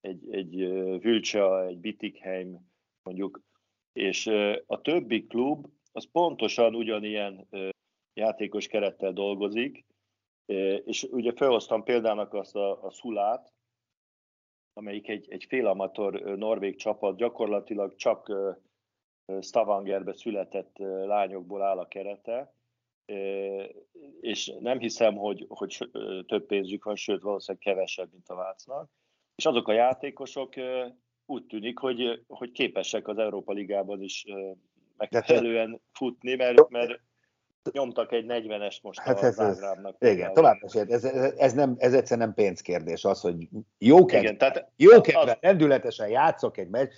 Egy, 0.00 0.34
egy 0.34 0.56
Vülcsa, 1.00 1.66
egy 1.66 1.78
Bittigheim 1.78 2.72
mondjuk, 3.02 3.40
és 3.92 4.26
a 4.66 4.80
többi 4.80 5.26
klub 5.26 5.66
az 5.92 6.10
pontosan 6.12 6.74
ugyanilyen 6.74 7.48
játékos 8.14 8.66
kerettel 8.66 9.12
dolgozik, 9.12 9.84
és 10.84 11.02
ugye 11.10 11.32
felhoztam 11.32 11.82
példának 11.82 12.34
azt 12.34 12.56
a, 12.56 12.84
a 12.84 12.90
Szulát, 12.90 13.52
amelyik 14.72 15.08
egy, 15.08 15.26
egy 15.30 15.44
félamator 15.48 16.20
norvég 16.20 16.76
csapat, 16.76 17.16
gyakorlatilag 17.16 17.94
csak 17.94 18.32
Stavangerbe 19.40 20.12
született 20.12 20.76
lányokból 21.06 21.62
áll 21.62 21.78
a 21.78 21.88
kerete, 21.88 22.54
és 24.20 24.52
nem 24.60 24.78
hiszem, 24.78 25.14
hogy, 25.14 25.44
hogy 25.48 25.90
több 26.26 26.46
pénzük 26.46 26.84
van, 26.84 26.96
sőt 26.96 27.22
valószínűleg 27.22 27.66
kevesebb, 27.66 28.08
mint 28.12 28.28
a 28.28 28.34
Vácnak. 28.34 28.90
És 29.34 29.46
azok 29.46 29.68
a 29.68 29.72
játékosok 29.72 30.54
úgy 31.26 31.46
tűnik, 31.46 31.78
hogy, 31.78 32.24
hogy 32.28 32.50
képesek 32.50 33.08
az 33.08 33.18
Európa 33.18 33.52
Ligában 33.52 34.02
is 34.02 34.24
megfelelően 34.96 35.80
futni, 35.92 36.34
mert, 36.34 36.68
mert 36.68 37.00
nyomtak 37.72 38.12
egy 38.12 38.24
40-est 38.28 38.82
most 38.82 38.98
hát 38.98 39.22
a 39.22 39.24
ez, 39.24 39.34
Zágrábnak. 39.34 39.96
Igen, 39.98 40.32
tovább 40.32 40.56
ez, 40.62 41.04
ez, 41.04 41.04
ez, 41.36 41.52
nem, 41.52 41.74
ez 41.78 41.94
egyszerűen 41.94 42.26
nem 42.26 42.44
pénzkérdés, 42.44 43.04
az, 43.04 43.20
hogy 43.20 43.48
jó 43.78 44.04
kedve, 44.04 44.72
jó 44.76 45.00
kedve, 45.00 45.38
rendületesen 45.40 46.08
játszok 46.08 46.58
egy 46.58 46.68
meccs, 46.68 46.92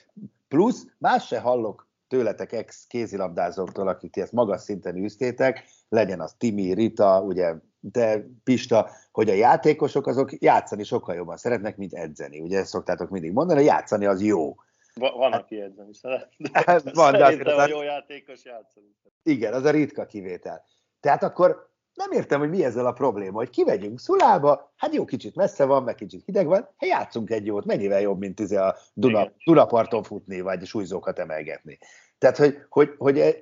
plusz 0.48 0.86
más 0.98 1.26
se 1.26 1.40
hallok 1.40 1.90
tőletek 2.08 2.52
ex 2.52 2.86
kézilabdázóktól, 2.86 3.88
akik 3.88 4.16
ezt 4.16 4.32
magas 4.32 4.60
szinten 4.60 4.96
üztétek, 4.96 5.64
legyen 5.88 6.20
az 6.20 6.34
Timi, 6.38 6.74
Rita, 6.74 7.20
ugye 7.20 7.54
de 7.80 8.26
Pista, 8.44 8.90
hogy 9.12 9.30
a 9.30 9.34
játékosok 9.34 10.06
azok 10.06 10.42
játszani 10.42 10.84
sokkal 10.84 11.14
jobban 11.14 11.36
szeretnek, 11.36 11.76
mint 11.76 11.94
edzeni. 11.94 12.40
Ugye 12.40 12.58
ezt 12.58 12.70
szoktátok 12.70 13.10
mindig 13.10 13.32
mondani, 13.32 13.58
hogy 13.58 13.68
játszani 13.68 14.06
az 14.06 14.22
jó. 14.22 14.54
Van, 14.94 15.32
aki 15.32 15.60
edzeni 15.60 15.94
szeret. 15.94 16.28
Hát, 16.52 16.94
van, 16.94 17.12
de 17.12 17.18
Szerintem 17.18 17.58
a 17.58 17.66
jó 17.66 17.82
játékos 17.82 18.44
játszani. 18.44 18.86
Igen, 19.22 19.52
az 19.52 19.64
a 19.64 19.70
ritka 19.70 20.06
kivétel. 20.06 20.64
Tehát 21.00 21.22
akkor 21.22 21.70
nem 21.94 22.10
értem, 22.10 22.40
hogy 22.40 22.48
mi 22.48 22.64
ezzel 22.64 22.86
a 22.86 22.92
probléma, 22.92 23.36
hogy 23.36 23.50
kivegyünk 23.50 23.98
Szulába, 23.98 24.72
hát 24.76 24.94
jó, 24.94 25.04
kicsit 25.04 25.34
messze 25.34 25.64
van, 25.64 25.82
meg 25.82 25.94
kicsit 25.94 26.24
hideg 26.24 26.46
van, 26.46 26.68
hát 26.76 26.90
játszunk 26.90 27.30
egy 27.30 27.46
jót, 27.46 27.64
mennyivel 27.64 28.00
jobb, 28.00 28.18
mint 28.18 28.40
izé 28.40 28.56
a 28.56 28.76
Duna, 28.94 29.32
Dunaparton 29.44 30.02
futni, 30.02 30.40
vagy 30.40 30.66
súlyzókat 30.66 31.18
emelgetni. 31.18 31.78
Tehát, 32.18 32.36
hogy, 32.36 32.58
hogy, 32.68 32.94
hogy 32.98 33.18
e, 33.18 33.34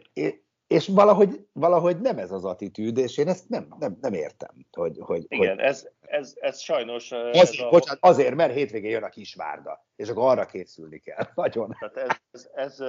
és 0.71 0.89
valahogy, 0.89 1.47
valahogy 1.53 2.01
nem 2.01 2.19
ez 2.19 2.33
az 2.33 2.45
attitűd, 2.45 2.99
és 2.99 3.19
én 3.19 3.29
ezt 3.29 3.49
nem, 3.49 3.75
nem, 3.79 3.99
nem 4.01 4.13
értem. 4.13 4.67
Hogy, 4.73 4.99
hogy, 5.01 5.25
Igen, 5.29 5.57
hogy... 5.57 5.65
Ez, 5.65 5.89
ez, 6.01 6.35
ez 6.41 6.61
sajnos... 6.61 7.13
Az, 7.13 7.37
ez 7.37 7.59
a... 7.59 7.69
bocsánat, 7.69 7.99
azért, 8.03 8.35
mert 8.35 8.55
hétvégén 8.55 8.91
jön 8.91 9.03
a 9.03 9.09
kisvárda, 9.09 9.85
és 9.97 10.09
akkor 10.09 10.31
arra 10.31 10.47
készülni 10.47 10.99
kell. 10.99 11.27
Nagyon. 11.35 11.77
Tehát 11.79 11.97
ez, 11.97 12.21
ez, 12.31 12.51
ez 12.55 12.89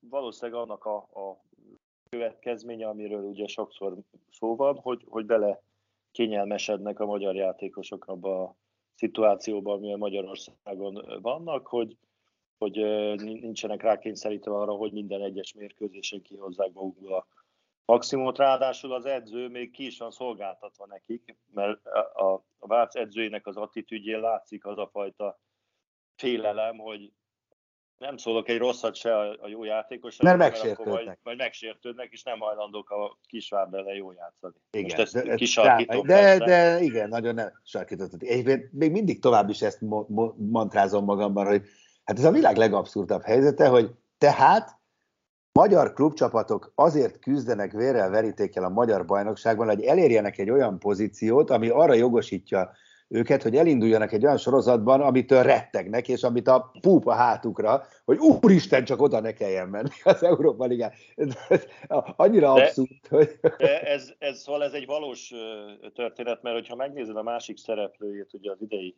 valószínűleg 0.00 0.60
annak 0.60 0.84
a, 0.84 0.96
a 0.96 1.42
következménye, 2.10 2.88
amiről 2.88 3.22
ugye 3.22 3.46
sokszor 3.46 3.96
szó 4.30 4.56
van, 4.56 4.76
hogy, 4.76 5.04
hogy 5.08 5.26
bele 5.26 5.62
kényelmesednek 6.12 7.00
a 7.00 7.06
magyar 7.06 7.34
játékosok 7.34 8.04
abba 8.06 8.42
a 8.42 8.56
szituációban, 8.94 9.76
amilyen 9.76 9.98
Magyarországon 9.98 11.18
vannak, 11.22 11.66
hogy, 11.66 11.96
hogy 12.58 12.76
nincsenek 13.16 13.82
rákényszerítve 13.82 14.52
arra, 14.52 14.72
hogy 14.72 14.92
minden 14.92 15.22
egyes 15.22 15.52
mérkőzésen 15.52 16.22
kihozzák 16.22 16.72
magukból 16.72 17.14
a 17.14 17.26
maximumot. 17.84 18.38
Ráadásul 18.38 18.92
az 18.92 19.04
edző 19.04 19.48
még 19.48 19.70
ki 19.70 19.86
is 19.86 19.98
van 19.98 20.10
szolgáltatva 20.10 20.86
nekik, 20.86 21.36
mert 21.54 21.86
a, 21.86 22.34
a 22.58 22.66
Vác 22.66 22.94
edzőjének 22.94 23.46
az 23.46 23.56
attitűdjén 23.56 24.20
látszik 24.20 24.66
az 24.66 24.78
a 24.78 24.88
fajta 24.92 25.40
félelem, 26.16 26.76
hogy 26.78 27.12
nem 27.98 28.16
szólok 28.16 28.48
egy 28.48 28.58
rosszat 28.58 28.94
se 28.94 29.18
a, 29.18 29.48
jó 29.48 29.64
játékos, 29.64 30.16
mert 30.16 30.38
megsértődnek. 30.38 31.04
Vagy, 31.04 31.18
vagy 31.22 31.36
megsértődnek, 31.36 32.12
és 32.12 32.22
nem 32.22 32.38
hajlandók 32.38 32.90
a 32.90 33.18
kisvárd 33.26 33.74
ellen 33.74 33.94
jól 33.94 34.14
játszani. 34.14 34.54
Igen, 34.70 34.82
Most 34.82 34.98
ezt 34.98 35.26
de, 35.26 35.34
kisarkítom. 35.34 36.06
De, 36.06 36.38
de, 36.38 36.80
igen, 36.80 37.08
nagyon 37.08 37.34
nem 37.34 37.60
sarkított. 37.64 38.22
Egyébként 38.22 38.72
még 38.72 38.90
mindig 38.90 39.20
tovább 39.20 39.48
is 39.48 39.62
ezt 39.62 39.80
mo- 39.80 40.08
mo- 40.08 40.34
mantrázom 40.36 41.04
magamban, 41.04 41.46
hogy 41.46 41.62
hát 42.08 42.18
ez 42.18 42.24
a 42.24 42.30
világ 42.30 42.56
legabszurdabb 42.56 43.22
helyzete, 43.22 43.68
hogy 43.68 43.90
tehát 44.18 44.78
magyar 45.52 45.92
klubcsapatok 45.92 46.72
azért 46.74 47.18
küzdenek 47.18 47.72
vérrel, 47.72 48.10
verítékkel 48.10 48.64
a 48.64 48.68
magyar 48.68 49.04
bajnokságban, 49.04 49.66
hogy 49.66 49.82
elérjenek 49.82 50.38
egy 50.38 50.50
olyan 50.50 50.78
pozíciót, 50.78 51.50
ami 51.50 51.68
arra 51.68 51.94
jogosítja 51.94 52.70
őket, 53.08 53.42
hogy 53.42 53.56
elinduljanak 53.56 54.12
egy 54.12 54.24
olyan 54.24 54.36
sorozatban, 54.36 55.00
amitől 55.00 55.42
rettegnek, 55.42 56.08
és 56.08 56.22
amit 56.22 56.48
a 56.48 56.70
púpa 56.80 57.12
hátukra, 57.12 57.86
hogy 58.04 58.18
úristen, 58.18 58.84
csak 58.84 59.02
oda 59.02 59.20
ne 59.20 59.32
kelljen 59.32 59.68
menni 59.68 59.88
az 60.02 60.22
Európa 60.22 60.64
Ligán. 60.64 60.92
Annyira 62.16 62.54
de, 62.54 62.62
abszurd, 62.62 63.06
hogy... 63.08 63.38
De 63.58 63.80
ez, 63.80 64.12
ez, 64.18 64.38
szóval 64.38 64.62
ez 64.62 64.72
egy 64.72 64.86
valós 64.86 65.32
történet, 65.94 66.42
mert 66.42 66.56
hogyha 66.56 66.76
megnézed 66.76 67.16
a 67.16 67.22
másik 67.22 67.56
szereplőjét, 67.56 68.34
ugye 68.34 68.50
az 68.50 68.60
idei 68.60 68.96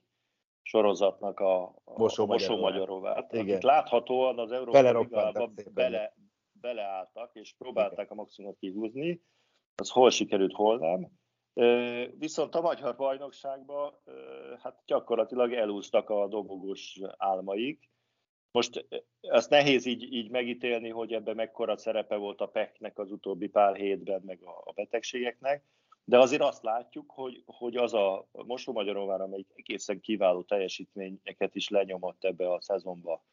sorozatnak 0.63 1.41
a, 1.41 1.63
a 1.65 1.99
Mosó, 1.99 2.27
Mosó 2.27 2.57
Magyaróvát, 2.57 3.33
akik 3.33 3.63
láthatóan 3.63 4.39
az 4.39 4.53
Európa 4.53 4.81
Ligában 4.81 5.55
bele, 5.75 6.15
beleálltak, 6.53 7.31
és 7.35 7.55
próbálták 7.59 8.11
a 8.11 8.15
maximumot 8.15 8.59
kihúzni, 8.59 9.23
az 9.75 9.91
hol 9.91 10.11
sikerült, 10.11 10.53
hol 10.53 10.79
nem. 10.79 11.09
Viszont 12.19 12.55
a 12.55 12.61
magyar 12.61 12.97
bajnokságban 12.97 13.95
hát 14.63 14.83
gyakorlatilag 14.87 15.53
elúztak 15.53 16.11
a 16.11 16.29
dobogós 16.29 17.01
álmaik, 17.17 17.91
Most 18.53 18.87
ezt 19.21 19.51
nehéz 19.51 19.87
így, 19.87 20.13
így 20.13 20.31
megítélni, 20.31 20.89
hogy 20.89 21.13
ebben 21.13 21.37
mekkora 21.37 21.77
szerepe 21.77 22.17
volt 22.17 22.41
a 22.41 22.47
PEC-nek 22.47 22.99
az 22.99 23.11
utóbbi 23.11 23.49
pár 23.49 23.77
hétben, 23.77 24.23
meg 24.25 24.43
a 24.43 24.73
betegségeknek, 24.73 25.65
de 26.11 26.19
azért 26.19 26.43
azt 26.43 26.63
látjuk, 26.63 27.11
hogy, 27.11 27.43
hogy 27.47 27.77
az 27.77 27.95
a 27.95 28.29
Mosó-Magyaróvár, 28.33 29.21
amelyik 29.21 29.53
egészen 29.55 30.01
kiváló 30.01 30.43
teljesítményeket 30.43 31.55
is 31.55 31.69
lenyomott 31.69 32.25
ebbe 32.25 32.53
a 32.53 32.61
szezonba, 32.61 33.25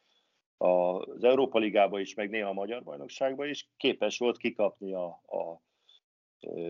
az 0.56 1.24
Európa 1.24 1.58
Ligába 1.58 2.00
is, 2.00 2.14
meg 2.14 2.30
néha 2.30 2.48
a 2.48 2.52
Magyar 2.52 2.82
Bajnokságba 2.82 3.46
is, 3.46 3.68
képes 3.76 4.18
volt 4.18 4.36
kikapni 4.36 4.94
a, 4.94 5.06
a 5.06 5.60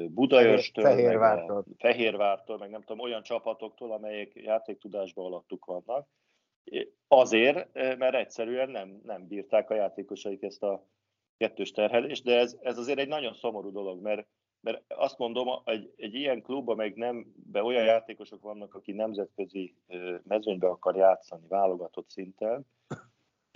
Budaörstől, 0.09 0.85
Fehérvártól. 0.85 1.55
Meg 1.57 1.65
a 1.69 1.75
Fehérvártól, 1.79 2.59
meg 2.59 2.71
nem 2.71 2.81
tudom, 2.81 3.01
olyan 3.01 3.23
csapatoktól, 3.23 3.93
amelyek 3.93 4.35
játéktudásban 4.35 5.25
alattuk 5.25 5.65
vannak. 5.65 6.09
Azért, 7.09 7.73
mert 7.75 8.15
egyszerűen 8.15 8.71
nem, 8.71 9.01
nem 9.05 9.27
bírták 9.27 9.71
a 9.71 9.75
játékosaik 9.75 10.43
ezt 10.43 10.63
a 10.63 10.87
kettős 11.37 11.71
terhelést, 11.71 12.25
de 12.25 12.39
ez, 12.39 12.57
ez 12.61 12.79
azért 12.79 12.99
egy 12.99 13.09
nagyon 13.09 13.35
szomorú 13.35 13.73
dolog, 13.73 14.03
mert, 14.03 14.27
mert 14.61 14.85
azt 14.89 15.19
mondom, 15.19 15.49
egy, 15.65 15.93
egy 15.97 16.15
ilyen 16.15 16.43
klubban 16.43 16.77
meg 16.77 16.97
nem, 16.97 17.35
be 17.35 17.63
olyan 17.63 17.85
játékosok 17.85 18.43
vannak, 18.43 18.75
aki 18.75 18.93
nemzetközi 18.93 19.75
mezőnybe 20.23 20.69
akar 20.69 20.97
játszani, 20.97 21.47
válogatott 21.49 22.09
szinten, 22.09 22.67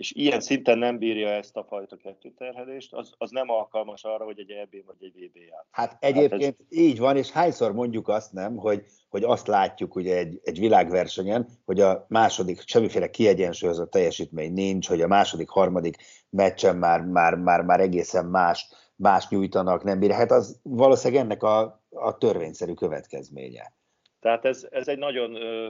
és 0.03 0.11
ilyen 0.11 0.41
szinten 0.41 0.77
nem 0.77 0.97
bírja 0.97 1.29
ezt 1.29 1.57
a 1.57 1.63
fajta 1.63 1.97
kettőterhelést, 1.97 2.93
az, 2.93 3.13
az 3.17 3.31
nem 3.31 3.49
alkalmas 3.49 4.03
arra, 4.03 4.23
hogy 4.25 4.39
egy 4.39 4.51
EB 4.51 4.85
vagy 4.85 4.95
egy 4.99 5.13
VB 5.13 5.37
ját. 5.37 5.65
Hát 5.71 5.97
egyébként 5.99 6.43
hát 6.43 6.55
ez... 6.69 6.77
így 6.77 6.99
van, 6.99 7.17
és 7.17 7.31
hányszor 7.31 7.73
mondjuk 7.73 8.07
azt 8.07 8.33
nem, 8.33 8.55
hogy, 8.55 8.83
hogy 9.09 9.23
azt 9.23 9.47
látjuk 9.47 9.95
ugye 9.95 10.17
egy, 10.17 10.39
egy 10.43 10.59
világversenyen, 10.59 11.47
hogy 11.65 11.79
a 11.79 12.05
második, 12.09 12.61
semmiféle 12.65 13.09
kiegyensúlyozott 13.09 13.91
teljesítmény 13.91 14.53
nincs, 14.53 14.87
hogy 14.87 15.01
a 15.01 15.07
második, 15.07 15.49
harmadik 15.49 15.95
meccsen 16.29 16.77
már, 16.77 17.01
már, 17.01 17.35
már, 17.35 17.61
már 17.61 17.79
egészen 17.79 18.25
más, 18.25 18.67
más 18.95 19.29
nyújtanak, 19.29 19.83
nem 19.83 19.99
bírja. 19.99 20.15
Hát 20.15 20.31
az 20.31 20.59
valószínűleg 20.63 21.23
ennek 21.23 21.43
a, 21.43 21.83
a 21.89 22.17
törvényszerű 22.17 22.73
következménye. 22.73 23.73
Tehát 24.19 24.45
ez, 24.45 24.67
ez 24.71 24.87
egy 24.87 24.97
nagyon 24.97 25.35
ö, 25.35 25.69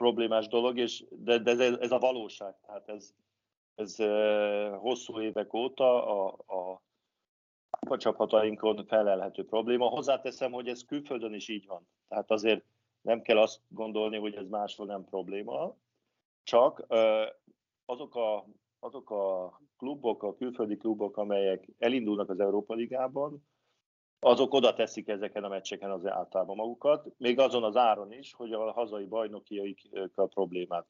problémás 0.00 0.48
dolog, 0.48 0.78
és, 0.78 1.04
de, 1.10 1.38
de 1.38 1.50
ez, 1.50 1.76
ez 1.80 1.90
a 1.90 1.98
valóság. 1.98 2.54
Tehát 2.66 2.88
ez, 2.88 3.14
ez 3.74 3.96
hosszú 4.78 5.20
évek 5.20 5.54
óta 5.54 6.06
a, 6.06 6.36
a, 6.46 6.82
a 7.88 7.96
csapatainkon 7.96 8.86
felelhető 8.86 9.44
probléma. 9.44 9.88
Hozzáteszem, 9.88 10.52
hogy 10.52 10.68
ez 10.68 10.84
külföldön 10.84 11.34
is 11.34 11.48
így 11.48 11.66
van. 11.66 11.86
Tehát 12.08 12.30
azért 12.30 12.64
nem 13.00 13.22
kell 13.22 13.38
azt 13.38 13.60
gondolni, 13.68 14.18
hogy 14.18 14.34
ez 14.34 14.48
máshol 14.48 14.86
nem 14.86 15.04
probléma, 15.04 15.76
csak 16.42 16.86
azok 17.84 18.14
a, 18.14 18.46
azok 18.78 19.10
a 19.10 19.52
klubok, 19.76 20.22
a 20.22 20.34
külföldi 20.34 20.76
klubok, 20.76 21.16
amelyek 21.16 21.68
elindulnak 21.78 22.30
az 22.30 22.40
Európa 22.40 22.74
Ligában, 22.74 23.46
azok 24.20 24.54
oda 24.54 24.74
teszik 24.74 25.08
ezeken 25.08 25.44
a 25.44 25.48
meccseken 25.48 25.90
az 25.90 26.06
általában 26.06 26.56
magukat, 26.56 27.06
még 27.16 27.38
azon 27.38 27.64
az 27.64 27.76
áron 27.76 28.12
is, 28.12 28.34
hogy 28.34 28.52
a 28.52 28.72
hazai 28.72 29.04
bajnokiaikkal 29.04 30.28
problémát, 30.28 30.86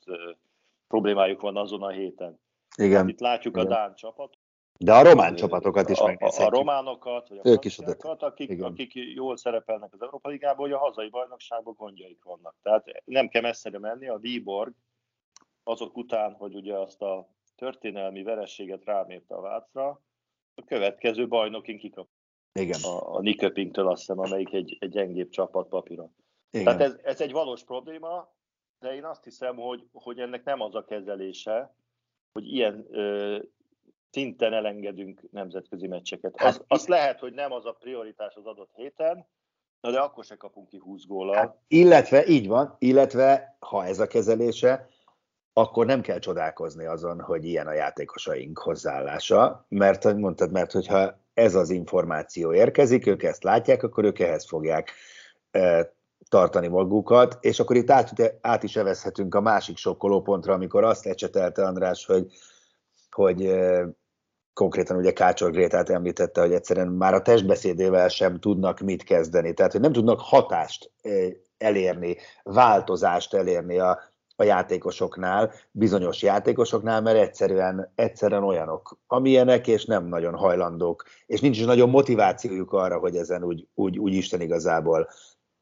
problémájuk 0.88 1.40
van 1.40 1.56
azon 1.56 1.82
a 1.82 1.88
héten. 1.88 2.40
Igen. 2.76 2.98
Hát 2.98 3.08
itt 3.08 3.20
látjuk 3.20 3.56
Igen. 3.56 3.66
a 3.66 3.68
Dán 3.68 3.94
csapat. 3.94 4.38
De 4.78 4.94
a 4.94 5.02
román 5.02 5.34
csapatokat 5.34 5.88
is 5.88 5.98
a, 5.98 6.16
a, 6.18 6.42
a 6.42 6.48
románokat, 6.48 7.28
vagy 7.28 7.38
a 7.38 7.48
ők 7.48 7.64
is 7.64 7.78
akik, 7.78 8.62
akik 8.62 8.94
jól 8.94 9.36
szerepelnek 9.36 9.92
az 9.92 10.02
Európa 10.02 10.28
Ligában, 10.28 10.58
hogy 10.58 10.72
a 10.72 10.78
hazai 10.78 11.08
bajnokságban 11.08 11.74
gondjaik 11.76 12.22
vannak. 12.22 12.54
Tehát 12.62 13.02
nem 13.04 13.28
kell 13.28 13.42
messzire 13.42 13.78
menni, 13.78 14.08
a 14.08 14.18
Viborg 14.18 14.72
azok 15.62 15.96
után, 15.96 16.32
hogy 16.32 16.54
ugye 16.54 16.78
azt 16.78 17.02
a 17.02 17.28
történelmi 17.56 18.22
verességet 18.22 18.84
rámérte 18.84 19.34
a 19.34 19.40
Vácra, 19.40 20.02
a 20.54 20.64
következő 20.64 21.28
bajnokin 21.28 21.78
kikap 21.78 22.08
igen. 22.52 22.80
A, 22.82 23.14
a 23.16 23.20
Niköpingtől 23.20 23.88
azt 23.88 24.00
hiszem, 24.00 24.18
amelyik 24.18 24.52
egy, 24.52 24.76
egy 24.80 24.90
gyengébb 24.90 25.28
csapat 25.28 25.68
papíron. 25.68 26.14
Igen. 26.50 26.64
Tehát 26.64 26.80
ez, 26.80 26.96
ez 27.02 27.20
egy 27.20 27.32
valós 27.32 27.64
probléma, 27.64 28.32
de 28.78 28.94
én 28.94 29.04
azt 29.04 29.24
hiszem, 29.24 29.56
hogy, 29.56 29.88
hogy 29.92 30.18
ennek 30.18 30.44
nem 30.44 30.60
az 30.60 30.74
a 30.74 30.84
kezelése, 30.84 31.74
hogy 32.32 32.52
ilyen 32.52 32.86
ö, 32.90 33.38
szinten 34.10 34.52
elengedünk 34.52 35.30
nemzetközi 35.30 35.86
meccseket. 35.86 36.34
Az, 36.34 36.40
hát, 36.40 36.64
az 36.68 36.86
lehet, 36.86 37.20
hogy 37.20 37.32
nem 37.32 37.52
az 37.52 37.66
a 37.66 37.72
prioritás 37.72 38.34
az 38.34 38.46
adott 38.46 38.70
héten, 38.74 39.26
de 39.80 39.98
akkor 39.98 40.24
se 40.24 40.36
kapunk 40.36 40.68
ki 40.68 40.78
20 40.78 41.06
góllal. 41.06 41.34
Hát, 41.34 41.58
illetve, 41.68 42.26
így 42.26 42.48
van, 42.48 42.76
illetve 42.78 43.56
ha 43.60 43.84
ez 43.84 43.98
a 43.98 44.06
kezelése, 44.06 44.88
akkor 45.52 45.86
nem 45.86 46.00
kell 46.00 46.18
csodálkozni 46.18 46.84
azon, 46.84 47.20
hogy 47.20 47.44
ilyen 47.44 47.66
a 47.66 47.72
játékosaink 47.72 48.58
hozzáállása, 48.58 49.66
mert 49.68 50.14
mondtad, 50.14 50.52
mert 50.52 50.72
hogyha 50.72 51.18
ez 51.34 51.54
az 51.54 51.70
információ 51.70 52.54
érkezik, 52.54 53.06
ők 53.06 53.22
ezt 53.22 53.42
látják, 53.42 53.82
akkor 53.82 54.04
ők 54.04 54.18
ehhez 54.18 54.46
fogják 54.46 54.92
e, 55.50 55.92
tartani 56.28 56.68
magukat, 56.68 57.38
és 57.40 57.60
akkor 57.60 57.76
itt 57.76 57.90
át, 57.90 58.38
át 58.40 58.62
is 58.62 58.76
evezhetünk 58.76 59.34
a 59.34 59.40
másik 59.40 59.76
sokkolópontra, 59.76 60.54
amikor 60.54 60.84
azt 60.84 61.04
lecsetelte 61.04 61.64
András, 61.66 62.06
hogy, 62.06 62.26
hogy 63.10 63.44
e, 63.44 63.88
konkrétan 64.52 64.96
ugye 64.96 65.12
Kácsor 65.12 65.50
Grétát 65.50 65.90
említette, 65.90 66.40
hogy 66.40 66.52
egyszerűen 66.52 66.88
már 66.88 67.14
a 67.14 67.22
testbeszédével 67.22 68.08
sem 68.08 68.40
tudnak 68.40 68.80
mit 68.80 69.02
kezdeni, 69.02 69.54
tehát 69.54 69.72
hogy 69.72 69.80
nem 69.80 69.92
tudnak 69.92 70.20
hatást 70.20 70.92
e, 71.02 71.10
elérni, 71.58 72.16
változást 72.42 73.34
elérni 73.34 73.78
a, 73.78 74.09
a 74.40 74.44
játékosoknál, 74.44 75.52
bizonyos 75.70 76.22
játékosoknál, 76.22 77.00
mert 77.00 77.18
egyszerűen, 77.18 77.92
egyszerűen 77.94 78.42
olyanok, 78.42 78.98
amilyenek, 79.06 79.66
és 79.66 79.84
nem 79.84 80.06
nagyon 80.06 80.34
hajlandók, 80.34 81.04
és 81.26 81.40
nincs 81.40 81.58
is 81.58 81.64
nagyon 81.64 81.90
motivációjuk 81.90 82.72
arra, 82.72 82.98
hogy 82.98 83.16
ezen 83.16 83.44
úgy, 83.44 83.68
úgy, 83.74 83.98
úgy 83.98 84.12
Isten 84.12 84.40
igazából 84.40 85.08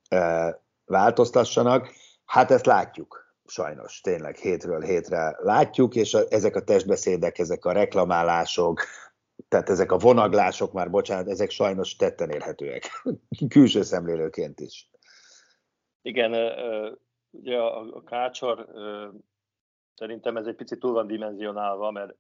e, 0.09 0.63
változtassanak. 0.85 1.91
Hát 2.25 2.51
ezt 2.51 2.67
látjuk, 2.67 3.35
sajnos, 3.47 4.01
tényleg 4.01 4.37
hétről 4.37 4.81
hétre 4.81 5.37
látjuk, 5.41 5.95
és 5.95 6.15
a, 6.15 6.21
ezek 6.29 6.57
a 6.57 6.65
testbeszédek, 6.65 7.39
ezek 7.39 7.65
a 7.65 7.73
reklamálások, 7.73 8.81
tehát 9.49 9.71
ezek 9.71 9.93
a 9.93 9.99
vonaglások 9.99 10.73
már, 10.73 10.91
bocsánat, 10.91 11.29
ezek 11.29 11.51
sajnos 11.51 11.97
tetten 11.97 12.31
érhetőek, 12.31 13.03
külső 13.55 13.83
szemlélőként 13.83 14.61
is. 14.61 14.91
Igen, 16.03 16.35
ugye 17.31 17.59
a, 17.59 17.97
a 17.97 18.03
kácsor 18.03 18.69
szerintem 19.95 20.37
ez 20.37 20.47
egy 20.47 20.55
picit 20.55 20.79
túl 20.79 20.93
van 20.93 21.07
dimenzionálva, 21.07 21.91
mert 21.91 22.15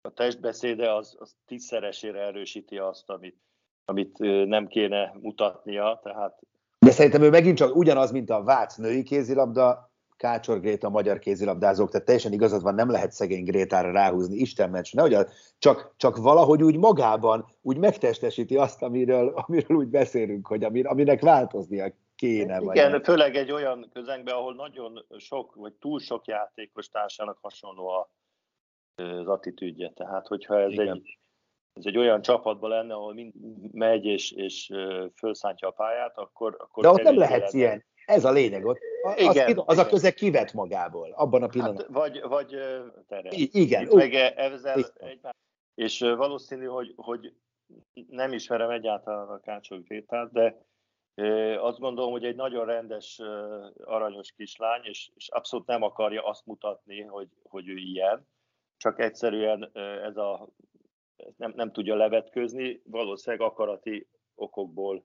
a 0.00 0.10
testbeszéde 0.10 0.94
az, 0.94 1.16
az 1.18 1.36
tízszeresére 1.46 2.20
erősíti 2.20 2.78
azt, 2.78 3.10
amit, 3.10 3.36
amit 3.84 4.18
nem 4.46 4.66
kéne 4.66 5.14
mutatnia, 5.20 6.00
tehát 6.02 6.38
de 6.86 6.90
szerintem 6.90 7.22
ő 7.22 7.30
megint 7.30 7.56
csak 7.56 7.76
ugyanaz, 7.76 8.10
mint 8.10 8.30
a 8.30 8.42
Vác 8.42 8.76
női 8.76 9.02
kézilabda, 9.02 9.90
Kácsor 10.16 10.60
Gréta 10.60 10.86
a 10.86 10.90
magyar 10.90 11.18
kézilabdázók, 11.18 11.90
tehát 11.90 12.06
teljesen 12.06 12.32
igazad 12.32 12.62
van, 12.62 12.74
nem 12.74 12.90
lehet 12.90 13.12
szegény 13.12 13.44
Grétára 13.44 13.92
ráhúzni, 13.92 14.36
Isten 14.36 14.70
ments, 14.70 14.94
nehogy 14.94 15.16
csak, 15.58 15.94
csak 15.96 16.16
valahogy 16.16 16.62
úgy 16.62 16.76
magában 16.76 17.44
úgy 17.62 17.76
megtestesíti 17.76 18.56
azt, 18.56 18.82
amiről, 18.82 19.32
amiről 19.46 19.76
úgy 19.76 19.88
beszélünk, 19.88 20.46
hogy 20.46 20.64
amir, 20.64 20.86
aminek 20.86 21.20
változnia 21.20 21.92
kéne. 22.20 22.60
Igen, 22.60 22.90
vagy 22.90 23.04
főleg 23.04 23.36
egy 23.36 23.52
olyan 23.52 23.90
közegben, 23.92 24.34
ahol 24.34 24.54
nagyon 24.54 25.06
sok, 25.16 25.54
vagy 25.54 25.72
túl 25.72 26.00
sok 26.00 26.26
játékos 26.26 26.88
társának 26.88 27.38
hasonló 27.42 27.88
a, 27.88 28.10
az 28.94 29.28
attitűdje. 29.28 29.90
Tehát, 29.90 30.26
hogyha 30.26 30.60
ez 30.60 30.78
egy, 30.78 31.18
ez 31.72 31.84
egy 31.84 31.98
olyan 31.98 32.22
csapatban 32.22 32.70
lenne, 32.70 32.94
ahol 32.94 33.14
mind 33.14 33.32
megy 33.72 34.04
és, 34.04 34.32
és 34.32 34.72
fölszántja 35.14 35.68
a 35.68 35.70
pályát, 35.70 36.18
akkor... 36.18 36.56
akkor 36.58 36.82
De 36.82 36.88
ott 36.88 37.02
nem 37.02 37.18
lehetsz 37.18 37.54
ilyen. 37.54 37.84
Ez 38.06 38.24
a 38.24 38.30
lényeg 38.30 38.64
ott. 38.64 38.78
Az, 39.02 39.14
igen, 39.16 39.58
az 39.58 39.74
igen. 39.74 39.86
a 39.86 39.88
közeg 39.88 40.14
kivet 40.14 40.52
magából, 40.52 41.12
abban 41.12 41.40
a 41.40 41.44
hát, 41.44 41.52
pillanatban. 41.52 42.02
Hát, 42.02 42.10
vagy, 42.10 42.20
vagy 42.28 42.56
tere. 43.08 43.30
I- 43.32 43.50
igen. 43.52 43.82
Itt 43.82 43.92
meg 43.92 44.14
ezzel 44.14 44.84
és 45.74 46.00
valószínű, 46.00 46.64
hogy, 46.64 46.92
hogy 46.96 47.34
nem 48.08 48.32
ismerem 48.32 48.70
egyáltalán 48.70 49.28
a 49.28 49.40
Kácsok 49.40 49.84
Grétát, 49.84 50.32
de 50.32 50.64
azt 51.58 51.78
gondolom, 51.78 52.10
hogy 52.10 52.24
egy 52.24 52.36
nagyon 52.36 52.64
rendes, 52.66 53.20
aranyos 53.84 54.32
kislány, 54.32 54.84
és, 54.84 55.10
és 55.14 55.28
abszolút 55.28 55.66
nem 55.66 55.82
akarja 55.82 56.24
azt 56.26 56.46
mutatni, 56.46 57.00
hogy, 57.02 57.28
hogy 57.42 57.68
ő 57.68 57.76
ilyen, 57.76 58.26
csak 58.76 58.98
egyszerűen 58.98 59.70
ez 60.02 60.16
a, 60.16 60.48
nem, 61.36 61.52
nem 61.56 61.72
tudja 61.72 61.94
levetközni, 61.94 62.82
valószínűleg 62.84 63.46
akarati 63.46 64.08
okokból 64.34 65.04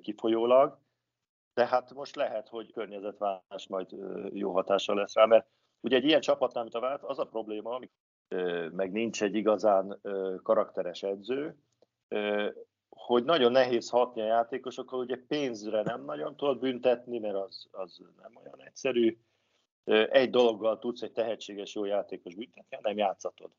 kifolyólag, 0.00 0.78
de 1.54 1.66
hát 1.66 1.94
most 1.94 2.16
lehet, 2.16 2.48
hogy 2.48 2.72
környezetváltás 2.72 3.66
majd 3.66 3.90
jó 4.32 4.52
hatása 4.52 4.94
lesz 4.94 5.14
rá, 5.14 5.24
mert 5.24 5.48
ugye 5.80 5.96
egy 5.96 6.04
ilyen 6.04 6.20
csapatnál, 6.20 6.62
mint 6.62 6.74
a 6.74 6.80
vált, 6.80 7.02
az 7.02 7.18
a 7.18 7.24
probléma, 7.24 7.74
amikor 7.74 8.70
meg 8.72 8.92
nincs 8.92 9.22
egy 9.22 9.34
igazán 9.34 10.00
karakteres 10.42 11.02
edző, 11.02 11.56
hogy 13.06 13.24
nagyon 13.24 13.52
nehéz 13.52 13.88
hatni 13.88 14.20
a 14.20 14.26
játékosokkal, 14.26 14.98
ugye 14.98 15.16
pénzre 15.28 15.82
nem 15.82 16.04
nagyon 16.04 16.36
tudod 16.36 16.58
büntetni, 16.58 17.18
mert 17.18 17.34
az, 17.34 17.66
az 17.70 18.00
nem 18.22 18.32
olyan 18.42 18.62
egyszerű, 18.66 19.18
egy 20.10 20.30
dologgal 20.30 20.78
tudsz 20.78 21.02
egy 21.02 21.12
tehetséges 21.12 21.74
jó 21.74 21.84
játékos 21.84 22.34
büntetni, 22.34 22.78
nem 22.82 22.96
játszatod. 22.96 23.50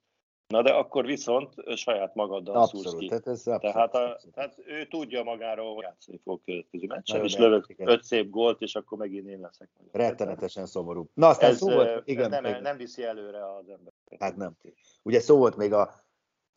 Na 0.48 0.62
de 0.62 0.72
akkor 0.72 1.06
viszont 1.06 1.76
saját 1.76 2.16
magaddal 2.16 2.56
abszolút, 2.56 2.88
szúrsz 2.88 3.00
ki. 3.00 3.08
Tehát, 3.08 3.28
ez 3.28 3.48
abszolút, 3.48 3.62
tehát, 3.62 3.96
a, 3.96 4.12
abszolút. 4.12 4.36
tehát 4.36 4.56
ő 4.66 4.88
tudja 4.88 5.24
magáról, 5.24 5.76
hogy 5.76 5.84
játszani 5.84 6.20
fog 6.24 6.42
következő 6.46 6.88
meccsen, 6.88 7.24
és 7.24 7.38
lövök 7.38 7.74
öt 7.78 8.04
szép 8.04 8.30
gólt, 8.30 8.62
és 8.62 8.76
akkor 8.76 8.98
megint 8.98 9.28
én 9.28 9.40
leszek. 9.40 9.70
Rettenetesen 9.92 10.66
szomorú. 10.66 11.10
Na, 11.14 11.28
aztán 11.28 11.50
Ez, 11.50 11.58
szó 11.58 11.74
volt, 11.74 11.90
ez 11.90 12.02
igen, 12.06 12.30
nem, 12.30 12.44
még- 12.44 12.62
nem 12.62 12.78
viszi 12.78 13.04
előre 13.04 13.56
az 13.56 13.70
ember. 13.70 13.94
Hát 14.20 14.36
nem. 14.36 14.58
Ugye 15.04 15.20
szó 15.20 15.38
volt 15.38 15.56
még 15.56 15.74
a 15.74 16.07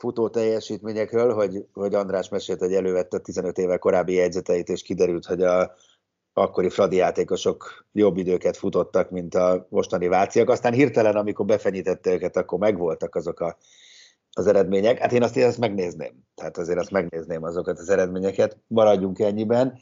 futó 0.01 0.29
teljesítményekről, 0.29 1.35
hogy, 1.35 1.65
hogy 1.73 1.95
András 1.95 2.29
mesélt, 2.29 2.59
hogy 2.59 2.75
elővette 2.75 3.19
15 3.19 3.59
éve 3.59 3.77
korábbi 3.77 4.15
jegyzeteit, 4.15 4.69
és 4.69 4.83
kiderült, 4.83 5.25
hogy 5.25 5.43
a 5.43 5.75
akkori 6.33 6.69
Fradi 6.69 6.97
játékosok 6.97 7.87
jobb 7.93 8.17
időket 8.17 8.57
futottak, 8.57 9.11
mint 9.11 9.35
a 9.35 9.67
mostani 9.71 10.09
váciak. 10.09 10.49
Aztán 10.49 10.73
hirtelen, 10.73 11.17
amikor 11.17 11.47
befenyítette 11.47 12.13
őket, 12.13 12.37
akkor 12.37 12.59
megvoltak 12.59 13.15
azok 13.15 13.41
a, 13.41 13.57
az 14.33 14.47
eredmények. 14.47 14.99
Hát 14.99 15.13
én 15.13 15.23
azt, 15.23 15.37
én 15.37 15.47
azt 15.47 15.59
megnézném. 15.59 16.25
Tehát 16.35 16.59
azért 16.59 16.79
azt 16.79 16.91
megnézném 16.91 17.43
azokat 17.43 17.79
az 17.79 17.91
eredményeket. 17.91 18.57
Maradjunk 18.67 19.19
ennyiben. 19.19 19.79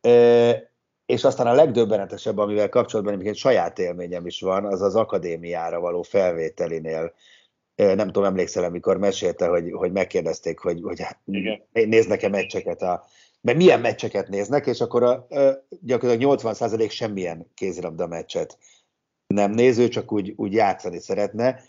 E, 0.00 0.72
és 1.06 1.24
aztán 1.24 1.46
a 1.46 1.52
legdöbbenetesebb, 1.52 2.38
amivel 2.38 2.68
kapcsolatban 2.68 3.12
egyébként 3.14 3.36
saját 3.36 3.78
élményem 3.78 4.26
is 4.26 4.40
van, 4.40 4.64
az 4.64 4.82
az 4.82 4.96
akadémiára 4.96 5.80
való 5.80 6.02
felvételinél. 6.02 7.12
Nem 7.78 8.06
tudom, 8.06 8.24
emlékszel, 8.24 8.64
amikor 8.64 8.96
mesélte, 8.96 9.46
hogy, 9.46 9.70
hogy 9.72 9.92
megkérdezték, 9.92 10.58
hogy, 10.58 10.80
hogy 10.82 11.02
Igen. 11.24 11.62
néznek-e 11.72 12.28
meccseket 12.28 12.82
a, 12.82 13.04
mert 13.40 13.58
milyen 13.58 13.80
meccseket 13.80 14.28
néznek, 14.28 14.66
és 14.66 14.80
akkor 14.80 15.02
a, 15.02 15.26
a, 15.28 15.66
gyakorlatilag 15.80 16.38
80% 16.40 16.90
semmilyen 16.90 17.50
kézilabda 17.54 18.06
meccset 18.06 18.58
nem 19.26 19.50
néző, 19.50 19.88
csak 19.88 20.12
úgy, 20.12 20.32
úgy 20.36 20.52
játszani 20.52 21.00
szeretne. 21.00 21.60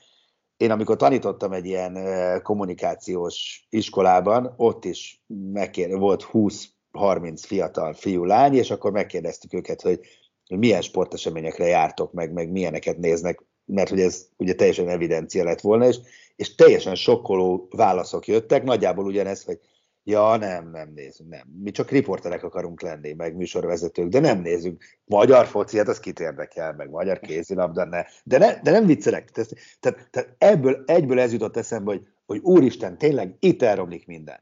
Én 0.58 0.72
amikor 0.72 0.96
tanítottam 0.96 1.52
egy 1.52 1.66
ilyen 1.66 1.98
kommunikációs 2.44 3.66
iskolában, 3.70 4.54
ott 4.58 4.86
is 4.86 5.24
megkér, 5.52 5.98
volt 5.98 6.30
20-30 6.32 7.44
fiatal 7.46 7.94
fiú-lány, 7.94 8.56
és 8.56 8.72
akkor 8.72 8.92
megkérdeztük 8.92 9.54
őket, 9.54 9.82
hogy 9.82 10.00
milyen 10.48 10.82
sporteseményekre 10.82 11.66
jártok 11.66 12.12
meg, 12.12 12.32
meg 12.32 12.52
milyeneket 12.52 12.98
néznek, 12.98 13.44
mert 13.70 13.90
hogy 13.90 14.00
ez 14.00 14.28
ugye 14.38 14.54
teljesen 14.54 14.90
evidencia 14.90 15.44
lett 15.44 15.62
volna, 15.62 15.88
és, 15.88 15.98
és 16.36 16.56
teljesen 16.56 16.96
sokkoló 16.96 17.68
válaszok 17.70 18.28
jöttek, 18.28 18.64
nagyjából 18.64 19.06
ugyanez, 19.06 19.44
hogy 19.44 19.60
Ja, 20.04 20.36
nem, 20.36 20.70
nem 20.70 20.92
nézünk, 20.96 21.30
nem. 21.30 21.48
Mi 21.64 21.72
csak 21.72 21.90
riporterek 21.90 22.44
akarunk 22.44 22.82
lenni, 22.82 23.14
meg 23.14 23.36
műsorvezetők, 23.36 24.08
de 24.08 24.20
nem 24.20 24.42
nézünk. 24.42 24.84
Magyar 25.06 25.46
foci, 25.46 25.78
hát 25.78 25.88
az 25.88 26.00
kit 26.00 26.20
érdekel, 26.20 26.74
meg 26.74 26.90
magyar 26.90 27.20
kézilabda, 27.20 27.86
ne. 27.86 28.04
De, 28.24 28.38
ne, 28.38 28.62
de 28.62 28.72
nem 28.72 28.86
viccelek. 28.86 29.30
Tehát, 29.30 29.52
tehát, 29.80 30.08
tehát 30.10 30.36
ebből, 30.38 30.84
egyből 30.86 31.20
ez 31.20 31.32
jutott 31.32 31.58
eszembe, 31.58 31.92
hogy, 31.92 32.08
hogy 32.26 32.40
úristen, 32.44 32.98
tényleg 32.98 33.36
itt 33.40 33.62
elromlik 33.62 34.08
minden. 34.08 34.40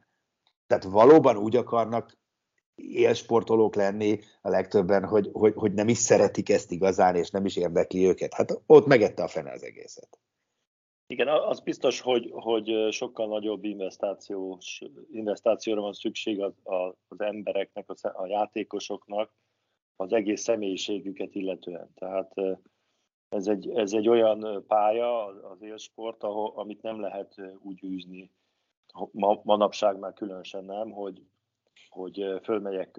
Tehát 0.68 0.84
valóban 0.84 1.38
úgy 1.38 1.56
akarnak 1.56 2.18
élsportolók 2.78 3.76
lenni 3.76 4.20
a 4.42 4.50
legtöbben, 4.50 5.06
hogy, 5.06 5.30
hogy, 5.34 5.54
hogy 5.56 5.74
nem 5.74 5.88
is 5.88 5.98
szeretik 5.98 6.50
ezt 6.50 6.72
igazán, 6.72 7.16
és 7.16 7.30
nem 7.30 7.46
is 7.46 7.56
érdekli 7.56 8.08
őket. 8.08 8.34
Hát 8.34 8.62
ott 8.66 8.86
megette 8.86 9.24
a 9.24 9.28
fene 9.28 9.52
az 9.52 9.64
egészet. 9.64 10.20
Igen, 11.10 11.28
az 11.28 11.60
biztos, 11.60 12.02
hogy, 12.02 12.30
hogy 12.34 12.92
sokkal 12.92 13.28
nagyobb 13.28 13.64
investációs, 13.64 14.82
investációra 15.12 15.82
van 15.82 15.94
szükség 15.94 16.42
az, 16.42 16.54
az 17.08 17.20
embereknek, 17.20 17.90
a 18.02 18.26
játékosoknak 18.26 19.34
az 19.96 20.14
egész 20.14 20.42
személyiségüket 20.42 21.36
illetően. 21.36 21.94
Tehát 21.96 22.34
ez 23.30 23.48
egy, 23.48 23.70
ez 23.70 23.94
egy 23.94 24.08
olyan 24.08 24.64
pálya, 24.68 25.26
az 25.26 25.62
élsport, 25.62 26.24
ahol, 26.24 26.54
amit 26.56 26.82
nem 26.82 27.00
lehet 27.00 27.42
úgy 27.62 27.84
űzni, 27.84 28.32
ma, 29.12 29.42
manapság 29.44 30.00
már 30.00 30.14
különösen 30.14 30.64
nem, 30.64 30.92
hogy, 30.92 31.22
hogy 31.98 32.40
fölmegyek 32.44 32.98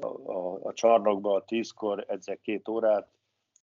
a, 0.00 0.06
a, 0.06 0.58
a 0.62 0.72
csarnokba 0.72 1.34
a 1.34 1.44
tízkor, 1.44 2.04
edzek 2.08 2.40
két 2.40 2.68
órát, 2.68 3.08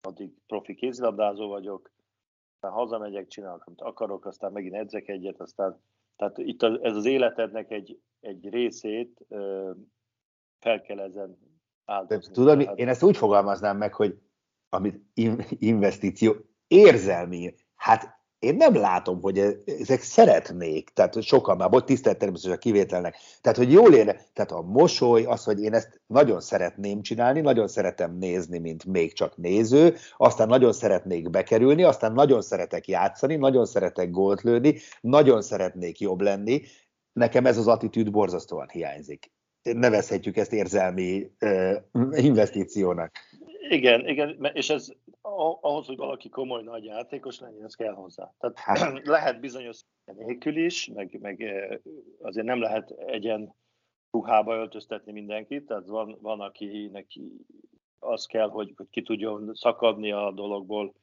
addig 0.01 0.31
profi 0.47 0.75
kézilabdázó 0.75 1.47
vagyok, 1.47 1.91
aztán 2.53 2.71
hazamegyek, 2.71 3.27
csinálok, 3.27 3.63
amit 3.65 3.81
akarok, 3.81 4.25
aztán 4.25 4.51
megint 4.51 4.75
edzek 4.75 5.07
egyet, 5.07 5.41
aztán, 5.41 5.81
tehát 6.15 6.37
itt 6.37 6.63
az, 6.63 6.79
ez 6.81 6.95
az 6.95 7.05
életednek 7.05 7.71
egy, 7.71 7.99
egy 8.19 8.49
részét 8.49 9.25
fel 10.59 10.81
kell 10.81 10.99
ezen 10.99 11.37
áldozni. 11.85 12.33
Tudod, 12.33 12.57
tehát... 12.57 12.77
én 12.77 12.87
ezt 12.87 13.03
úgy 13.03 13.17
fogalmaznám 13.17 13.77
meg, 13.77 13.93
hogy 13.93 14.19
amit 14.69 15.01
investíció 15.59 16.35
érzelmi, 16.67 17.53
hát 17.75 18.16
én 18.39 18.55
nem 18.55 18.75
látom, 18.75 19.21
hogy 19.21 19.37
ezek 19.65 20.01
szeretnék, 20.01 20.89
tehát 20.89 21.21
sokan 21.23 21.57
már, 21.57 21.69
volt 21.69 21.85
tisztelt 21.85 22.17
természetesen 22.17 22.57
a 22.57 22.61
kivételnek, 22.61 23.15
tehát 23.41 23.57
hogy 23.57 23.71
jól 23.71 23.93
érne, 23.93 24.15
tehát 24.33 24.51
a 24.51 24.61
mosoly, 24.61 25.23
az, 25.23 25.43
hogy 25.43 25.61
én 25.61 25.73
ezt 25.73 26.01
nagyon 26.07 26.39
szeretném 26.39 27.01
csinálni, 27.01 27.41
nagyon 27.41 27.67
szeretem 27.67 28.17
nézni, 28.17 28.57
mint 28.57 28.85
még 28.85 29.13
csak 29.13 29.37
néző, 29.37 29.95
aztán 30.17 30.47
nagyon 30.47 30.73
szeretnék 30.73 31.29
bekerülni, 31.29 31.83
aztán 31.83 32.13
nagyon 32.13 32.41
szeretek 32.41 32.87
játszani, 32.87 33.35
nagyon 33.35 33.65
szeretek 33.65 34.11
gólt 34.11 34.41
lőni, 34.41 34.75
nagyon 35.01 35.41
szeretnék 35.41 35.99
jobb 35.99 36.21
lenni, 36.21 36.61
nekem 37.13 37.45
ez 37.45 37.57
az 37.57 37.67
attitűd 37.67 38.11
borzasztóan 38.11 38.69
hiányzik. 38.69 39.31
Nevezhetjük 39.61 40.37
ezt 40.37 40.53
érzelmi 40.53 41.31
uh, 41.39 41.75
investíciónak. 42.25 43.11
Igen, 43.69 44.07
igen, 44.07 44.51
és 44.53 44.69
ez 44.69 44.87
ahhoz, 45.61 45.85
hogy 45.85 45.97
valaki 45.97 46.29
komoly 46.29 46.63
nagy 46.63 46.83
játékos 46.83 47.39
legyen, 47.39 47.63
ez 47.63 47.75
kell 47.75 47.93
hozzá. 47.93 48.33
Tehát 48.37 48.57
hát. 48.59 49.05
lehet 49.15 49.39
bizonyos 49.39 49.81
nélkül 50.05 50.57
is, 50.57 50.87
meg, 50.87 51.17
meg 51.21 51.43
azért 52.21 52.45
nem 52.45 52.61
lehet 52.61 52.91
egyen 52.91 53.55
ruhába 54.11 54.55
öltöztetni 54.55 55.11
mindenkit, 55.11 55.65
tehát 55.65 55.87
van, 55.87 56.17
van 56.21 56.41
aki 56.41 56.89
neki 56.91 57.45
az 57.99 58.25
kell, 58.25 58.49
hogy, 58.49 58.73
hogy 58.75 58.89
ki 58.89 59.01
tudjon 59.01 59.53
szakadni 59.53 60.11
a 60.11 60.31
dologból, 60.31 60.93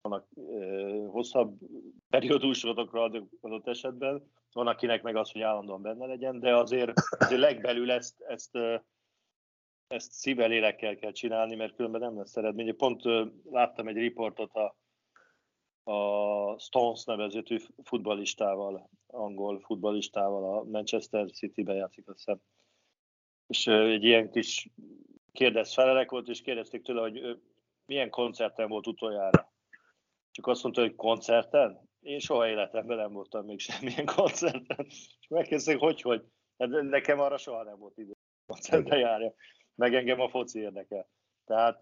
vannak 0.00 0.26
uh, 0.34 1.10
hosszabb 1.10 1.58
periódusokra 2.08 3.10
adott 3.40 3.66
esetben, 3.66 4.30
van 4.52 4.66
akinek 4.66 5.02
meg 5.02 5.16
az, 5.16 5.30
hogy 5.30 5.40
állandóan 5.40 5.82
benne 5.82 6.06
legyen, 6.06 6.40
de 6.40 6.56
azért, 6.56 6.92
azért 7.18 7.40
legbelül 7.40 7.90
ezt, 7.90 8.20
ezt 8.20 8.58
ezt 9.88 10.12
szívvel, 10.12 10.48
lélekkel 10.48 10.96
kell 10.96 11.12
csinálni, 11.12 11.54
mert 11.54 11.74
különben 11.74 12.00
nem 12.00 12.16
lesz 12.16 12.36
eredmény. 12.36 12.76
Pont 12.76 13.02
láttam 13.50 13.88
egy 13.88 13.96
riportot 13.96 14.52
a, 14.54 14.76
a 15.92 16.58
Stones 16.58 17.04
nevezetű 17.04 17.58
futbalistával, 17.82 18.90
angol 19.06 19.60
futbalistával, 19.60 20.58
a 20.58 20.64
Manchester 20.64 21.30
City-ben 21.30 21.76
játszik, 21.76 22.08
azt 22.08 22.18
hiszem. 22.18 22.40
És 23.46 23.66
egy 23.66 24.04
ilyen 24.04 24.30
kis 24.30 24.68
kérdez 25.32 25.74
felelek 25.74 26.10
volt, 26.10 26.28
és 26.28 26.40
kérdezték 26.40 26.82
tőle, 26.82 27.00
hogy 27.00 27.40
milyen 27.86 28.10
koncerten 28.10 28.68
volt 28.68 28.86
utoljára. 28.86 29.52
Csak 30.30 30.46
azt 30.46 30.62
mondta, 30.62 30.80
hogy 30.80 30.94
koncerten? 30.94 31.88
Én 32.00 32.18
soha 32.18 32.48
életemben 32.48 32.96
nem 32.96 33.12
voltam 33.12 33.44
még 33.44 33.58
semmilyen 33.58 34.06
koncerten. 34.16 34.86
És 34.88 35.28
megkérdezték, 35.28 35.78
hogy, 35.78 36.00
hogy. 36.00 36.24
Hát 36.58 36.68
nekem 36.68 37.20
arra 37.20 37.36
soha 37.36 37.62
nem 37.62 37.78
volt 37.78 37.98
idő 37.98 38.12
koncerten 38.46 38.98
járja 38.98 39.34
meg 39.78 39.94
engem 39.94 40.20
a 40.20 40.28
foci 40.28 40.58
érdekel. 40.58 41.08
Tehát 41.44 41.80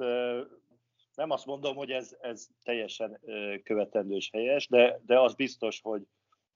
nem 1.14 1.30
azt 1.30 1.46
mondom, 1.46 1.76
hogy 1.76 1.90
ez, 1.90 2.16
ez 2.20 2.48
teljesen 2.62 3.20
követendős 3.64 4.30
helyes, 4.32 4.68
de, 4.68 5.00
de 5.06 5.20
az 5.20 5.34
biztos, 5.34 5.80
hogy, 5.80 6.06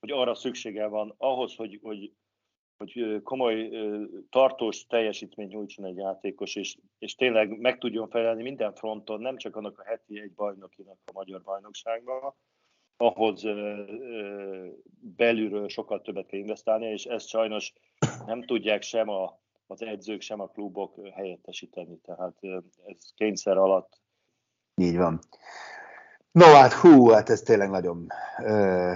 hogy 0.01 0.11
arra 0.11 0.35
szüksége 0.35 0.87
van 0.87 1.15
ahhoz, 1.19 1.55
hogy, 1.55 1.79
hogy, 1.83 2.13
hogy 2.77 3.23
komoly, 3.23 3.71
tartós 4.31 4.87
teljesítményt 4.87 5.53
nyújtson 5.53 5.85
egy 5.85 5.97
játékos, 5.97 6.55
és, 6.55 6.77
és 6.99 7.15
tényleg 7.15 7.59
meg 7.59 7.79
tudjon 7.79 8.09
felelni 8.09 8.43
minden 8.43 8.75
fronton, 8.75 9.21
nem 9.21 9.37
csak 9.37 9.57
annak 9.57 9.79
a 9.79 9.85
heti 9.85 10.21
egy 10.21 10.33
bajnokinak 10.33 10.99
a 11.05 11.13
magyar 11.13 11.43
bajnokságban, 11.43 12.35
ahhoz 12.97 13.43
belülről 15.17 15.69
sokkal 15.69 16.01
többet 16.01 16.27
kell 16.27 16.41
investálni, 16.41 16.87
és 16.87 17.05
ezt 17.05 17.29
sajnos 17.29 17.73
nem 18.27 18.43
tudják 18.43 18.83
sem 18.83 19.09
a 19.09 19.40
az 19.71 19.83
edzők, 19.83 20.21
sem 20.21 20.41
a 20.41 20.47
klubok 20.47 20.95
helyettesíteni. 21.15 21.99
Tehát 22.05 22.37
ez 22.87 23.13
kényszer 23.15 23.57
alatt. 23.57 24.01
Így 24.75 24.97
van. 24.97 25.21
No 26.33 26.45
hát 26.45 26.73
hú, 26.73 27.09
hát 27.09 27.31
ez 27.31 27.41
tényleg 27.41 27.71
nagyon 27.71 28.07
ö, 28.45 28.93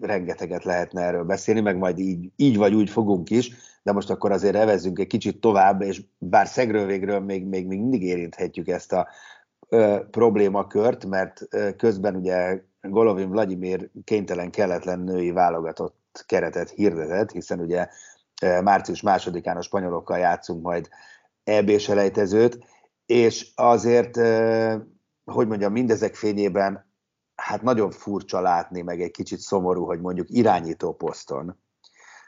rengeteget 0.00 0.64
lehetne 0.64 1.02
erről 1.02 1.24
beszélni, 1.24 1.60
meg 1.60 1.76
majd 1.76 1.98
így, 1.98 2.30
így 2.36 2.56
vagy 2.56 2.74
úgy 2.74 2.90
fogunk 2.90 3.30
is, 3.30 3.50
de 3.82 3.92
most 3.92 4.10
akkor 4.10 4.32
azért 4.32 4.54
evezzünk 4.54 4.98
egy 4.98 5.06
kicsit 5.06 5.40
tovább, 5.40 5.82
és 5.82 6.02
bár 6.18 6.46
szegről 6.46 6.86
végről 6.86 7.20
még, 7.20 7.44
még 7.44 7.66
mindig 7.66 8.02
érinthetjük 8.02 8.68
ezt 8.68 8.92
a 8.92 9.08
ö, 9.68 9.98
problémakört, 10.10 11.06
mert 11.06 11.40
ö, 11.50 11.74
közben 11.76 12.16
ugye 12.16 12.62
Golovin 12.80 13.30
Vladimir 13.30 13.90
kénytelen 14.04 14.50
kelletlen 14.50 15.00
női 15.00 15.30
válogatott 15.30 16.24
keretet 16.26 16.70
hirdetett, 16.70 17.30
hiszen 17.30 17.60
ugye 17.60 17.88
március 18.62 19.02
másodikán 19.02 19.56
a 19.56 19.62
spanyolokkal 19.62 20.18
játszunk 20.18 20.62
majd 20.62 20.88
EB 21.44 21.78
selejtezőt, 21.78 22.58
és 23.06 23.52
azért 23.54 24.16
hogy 25.24 25.46
mondjam, 25.46 25.72
mindezek 25.72 26.14
fényében 26.14 26.92
hát 27.34 27.62
nagyon 27.62 27.90
furcsa 27.90 28.40
látni, 28.40 28.82
meg 28.82 29.00
egy 29.00 29.10
kicsit 29.10 29.38
szomorú, 29.38 29.84
hogy 29.84 30.00
mondjuk 30.00 30.30
irányító 30.30 30.94
poszton. 30.94 31.58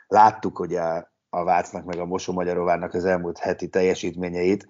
Láttuk 0.07 0.59
ugye 0.59 0.81
a 1.29 1.45
Vácnak 1.45 1.85
meg 1.85 1.99
a 1.99 2.05
Mosomagyarovának 2.05 2.95
az 2.95 3.05
elmúlt 3.05 3.39
heti 3.39 3.69
teljesítményeit, 3.69 4.67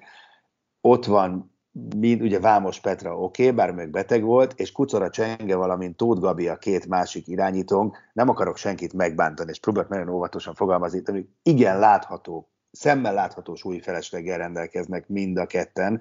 ott 0.81 1.05
van 1.05 1.56
mind, 1.97 2.23
ugye 2.23 2.41
Vámos 2.41 2.81
Petra 2.81 3.19
oké, 3.19 3.43
okay, 3.43 3.55
bár 3.55 3.73
még 3.73 3.91
beteg 3.91 4.23
volt, 4.23 4.61
és 4.61 4.73
Kucora 4.73 5.11
Csenge, 5.11 5.57
valamint 5.57 5.97
Tóth 5.97 6.21
Gabi 6.21 6.49
a 6.49 6.57
két 6.57 6.87
másik 6.87 7.29
irányítónk, 7.29 7.97
nem 8.13 8.29
akarok 8.29 8.57
senkit 8.57 8.93
megbántani, 8.93 9.51
és 9.51 9.61
próbálok 9.61 9.89
nagyon 9.89 10.09
óvatosan 10.09 10.55
fogalmazni, 10.55 11.03
hogy 11.05 11.27
igen 11.43 11.79
látható, 11.79 12.51
szemmel 12.71 13.15
látható 13.15 13.55
súlyi 13.55 13.81
felesleggel 13.81 14.39
rendelkeznek 14.39 15.09
mind 15.09 15.37
a 15.39 15.47
ketten, 15.47 16.01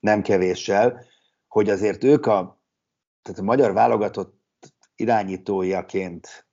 nem 0.00 0.22
kevéssel, 0.22 1.04
hogy 1.48 1.70
azért 1.70 2.04
ők 2.04 2.26
a, 2.26 2.60
tehát 3.22 3.40
a 3.40 3.42
magyar 3.44 3.72
válogatott 3.72 4.42
irányítójaként 4.96 6.46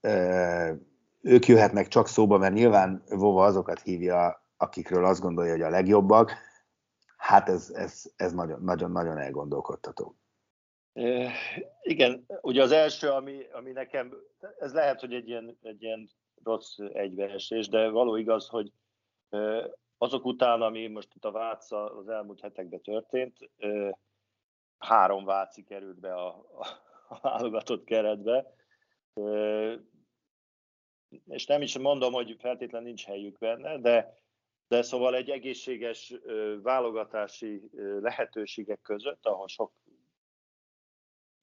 ők 1.21 1.47
jöhetnek 1.47 1.87
csak 1.87 2.07
szóba, 2.07 2.37
mert 2.37 2.53
nyilván 2.53 3.03
Vova 3.09 3.45
azokat 3.45 3.81
hívja, 3.81 4.45
akikről 4.57 5.05
azt 5.05 5.21
gondolja, 5.21 5.51
hogy 5.51 5.61
a 5.61 5.69
legjobbak, 5.69 6.33
hát 7.21 7.49
ez, 7.49 7.69
ez, 7.69 8.13
ez 8.15 8.33
nagyon, 8.33 8.61
nagyon, 8.63 8.91
nagyon 8.91 9.17
elgondolkodtató. 9.17 10.15
E, 10.93 11.31
igen, 11.81 12.25
ugye 12.41 12.61
az 12.61 12.71
első, 12.71 13.09
ami, 13.09 13.43
ami 13.51 13.71
nekem, 13.71 14.13
ez 14.59 14.73
lehet, 14.73 14.99
hogy 14.99 15.13
egy 15.13 15.27
ilyen, 15.27 15.57
egy 15.61 15.81
ilyen 15.83 16.09
rossz 16.43 16.77
egybeesés, 16.93 17.67
de 17.67 17.89
való 17.89 18.15
igaz, 18.15 18.47
hogy 18.47 18.71
azok 19.97 20.25
után, 20.25 20.61
ami 20.61 20.87
most 20.87 21.13
itt 21.15 21.25
a 21.25 21.31
Vác 21.31 21.71
az 21.71 22.09
elmúlt 22.09 22.41
hetekben 22.41 22.81
történt, 22.81 23.37
három 24.77 25.25
Váci 25.25 25.63
került 25.63 25.99
be 25.99 26.13
a, 26.13 26.45
a 27.07 27.19
válogatott 27.21 27.83
keretbe, 27.83 28.53
és 31.27 31.45
nem 31.45 31.61
is 31.61 31.77
mondom, 31.77 32.13
hogy 32.13 32.35
feltétlenül 32.39 32.87
nincs 32.87 33.05
helyük 33.05 33.37
benne, 33.37 33.77
de, 33.77 34.19
de 34.71 34.81
szóval 34.81 35.15
egy 35.15 35.29
egészséges 35.29 36.13
válogatási 36.61 37.69
lehetőségek 38.01 38.81
között, 38.81 39.25
ahol 39.25 39.47
sok, 39.47 39.71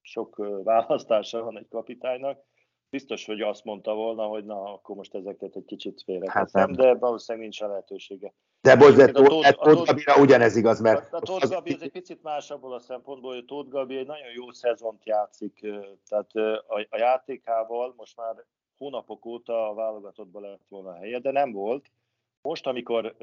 sok 0.01 0.35
választása 0.63 1.43
van 1.43 1.57
egy 1.57 1.67
kapitánynak, 1.69 2.43
biztos, 2.89 3.25
hogy 3.25 3.41
azt 3.41 3.63
mondta 3.63 3.93
volna, 3.93 4.25
hogy 4.25 4.45
na, 4.45 4.73
akkor 4.73 4.95
most 4.95 5.15
ezeket 5.15 5.55
egy 5.55 5.65
kicsit 5.65 6.01
félreteszem, 6.03 6.67
hát 6.67 6.75
de 6.75 6.95
valószínűleg 6.95 7.47
nincs 7.47 7.61
a 7.61 7.67
lehetősége. 7.67 8.33
De 8.61 8.75
bocs, 8.75 8.95
de 8.95 9.11
Tóth 9.11 9.51
Tóth 9.51 9.85
Gabira 9.85 10.21
ugyanez 10.21 10.55
igaz, 10.55 10.79
mert... 10.79 11.13
A 11.13 11.19
Tóth 11.19 11.49
Gabi 11.49 11.73
az 11.73 11.81
egy 11.81 11.91
picit 11.91 12.23
más 12.23 12.51
abból 12.51 12.73
a 12.73 12.79
szempontból, 12.79 13.33
hogy 13.33 13.45
Tóth 13.45 13.69
Gabi 13.69 13.97
egy 13.97 14.07
nagyon 14.07 14.31
jó 14.35 14.51
szezont 14.51 15.05
játszik, 15.05 15.67
tehát 16.07 16.31
a, 16.67 16.85
a 16.89 16.97
játékával 16.97 17.93
most 17.97 18.17
már 18.17 18.45
hónapok 18.77 19.25
óta 19.25 19.69
a 19.69 19.73
válogatottban 19.73 20.41
lett 20.41 20.67
volna 20.69 20.89
a 20.89 20.95
helye, 20.95 21.19
de 21.19 21.31
nem 21.31 21.51
volt. 21.51 21.91
Most, 22.49 22.67
amikor... 22.67 23.15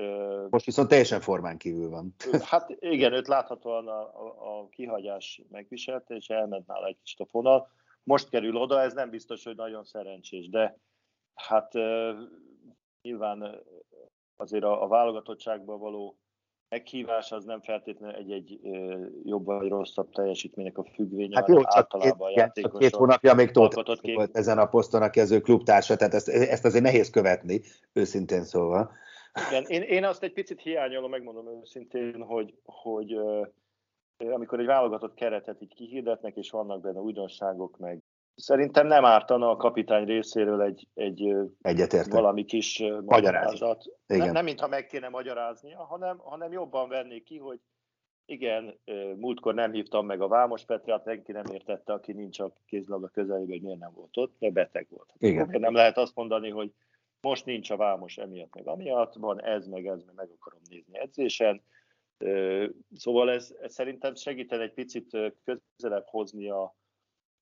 Most 0.50 0.64
viszont 0.64 0.88
teljesen 0.88 1.20
formán 1.20 1.56
kívül 1.56 1.90
van. 1.90 2.14
Hát 2.50 2.76
igen, 2.78 3.12
őt 3.12 3.28
láthatóan 3.28 3.88
a, 3.88 4.00
a, 4.00 4.58
a 4.58 4.68
kihagyás 4.68 5.42
megviselte, 5.50 6.14
és 6.14 6.28
elment 6.28 6.66
nála 6.66 6.86
egy 6.86 6.96
kicsit 6.96 7.20
a 7.20 7.26
fonal. 7.26 7.68
Most 8.02 8.28
kerül 8.28 8.56
oda, 8.56 8.80
ez 8.80 8.92
nem 8.92 9.10
biztos, 9.10 9.44
hogy 9.44 9.56
nagyon 9.56 9.84
szerencsés, 9.84 10.48
de 10.48 10.78
hát 11.34 11.72
nyilván 13.02 13.62
azért 14.36 14.64
a, 14.64 14.82
a 14.82 14.88
válogatottságban 14.88 15.78
való 15.78 16.18
meghívás 16.68 17.32
az 17.32 17.44
nem 17.44 17.60
feltétlenül 17.60 18.16
egy-egy 18.16 18.60
jobb 19.24 19.44
vagy 19.44 19.68
rosszabb 19.68 20.10
teljesítménynek 20.10 20.78
a 20.78 20.84
függvénye, 20.94 21.36
hát 21.36 21.48
jó, 21.48 21.60
általában 21.62 22.32
két, 22.52 22.64
a. 22.64 22.78
Két 22.78 22.94
hónapja 22.94 23.34
még 23.34 23.50
Tóth 23.50 24.04
volt 24.14 24.36
ezen 24.36 24.58
a 24.58 24.66
poszton 24.66 25.02
a 25.02 25.10
kezdő 25.10 25.40
klubtársa, 25.40 25.96
tehát 25.96 26.14
ezt, 26.14 26.28
ezt 26.28 26.64
azért 26.64 26.84
nehéz 26.84 27.10
követni, 27.10 27.60
őszintén 27.92 28.44
szóval. 28.44 29.04
Igen, 29.48 29.64
én, 29.66 29.82
én 29.82 30.04
azt 30.04 30.22
egy 30.22 30.32
picit 30.32 30.60
hiányolom, 30.60 31.10
megmondom 31.10 31.60
őszintén, 31.60 32.22
hogy, 32.22 32.54
hogy 32.64 33.18
amikor 34.16 34.60
egy 34.60 34.66
válogatott 34.66 35.14
keretet 35.14 35.62
így 35.62 35.74
kihirdetnek, 35.74 36.36
és 36.36 36.50
vannak 36.50 36.80
benne 36.80 37.00
újdonságok, 37.00 37.78
meg 37.78 38.02
Szerintem 38.36 38.86
nem 38.86 39.04
ártana 39.04 39.50
a 39.50 39.56
kapitány 39.56 40.04
részéről 40.04 40.62
egy, 40.62 40.88
egy 40.94 41.34
valami 42.08 42.44
kis 42.44 42.82
magyarázat. 43.04 43.84
Nem, 44.06 44.32
nem 44.32 44.44
mintha 44.44 44.68
meg 44.68 44.86
kéne 44.86 45.08
magyaráznia, 45.08 45.84
hanem, 45.84 46.18
hanem 46.18 46.52
jobban 46.52 46.88
vennék 46.88 47.24
ki, 47.24 47.38
hogy 47.38 47.60
igen, 48.24 48.78
múltkor 49.16 49.54
nem 49.54 49.72
hívtam 49.72 50.06
meg 50.06 50.20
a 50.20 50.28
Vámos 50.28 50.64
Petrát, 50.64 51.04
senki 51.04 51.32
nem 51.32 51.44
értette, 51.52 51.92
aki 51.92 52.12
nincs 52.12 52.40
a 52.40 52.52
kézlabda 52.66 53.08
közelében, 53.08 53.48
hogy 53.48 53.62
miért 53.62 53.78
nem 53.78 53.92
volt 53.94 54.16
ott, 54.16 54.34
mert 54.38 54.52
beteg 54.52 54.86
volt. 54.90 55.12
Igen. 55.18 55.48
Nem 55.60 55.74
lehet 55.74 55.96
azt 55.96 56.14
mondani, 56.14 56.50
hogy 56.50 56.72
most 57.20 57.44
nincs 57.44 57.70
a 57.70 57.76
Vámos 57.76 58.18
emiatt, 58.18 58.54
meg 58.54 58.66
amiatt, 58.66 59.14
van 59.14 59.42
ez, 59.42 59.66
meg 59.66 59.86
ez, 59.86 60.04
meg 60.04 60.14
meg 60.14 60.30
akarom 60.30 60.60
nézni 60.68 60.98
edzésen. 60.98 61.62
Szóval 62.94 63.30
ez, 63.30 63.54
ez 63.60 63.72
szerintem 63.72 64.14
segítene 64.14 64.62
egy 64.62 64.72
picit 64.72 65.16
közelebb 65.44 66.06
hozni 66.06 66.48
a, 66.48 66.76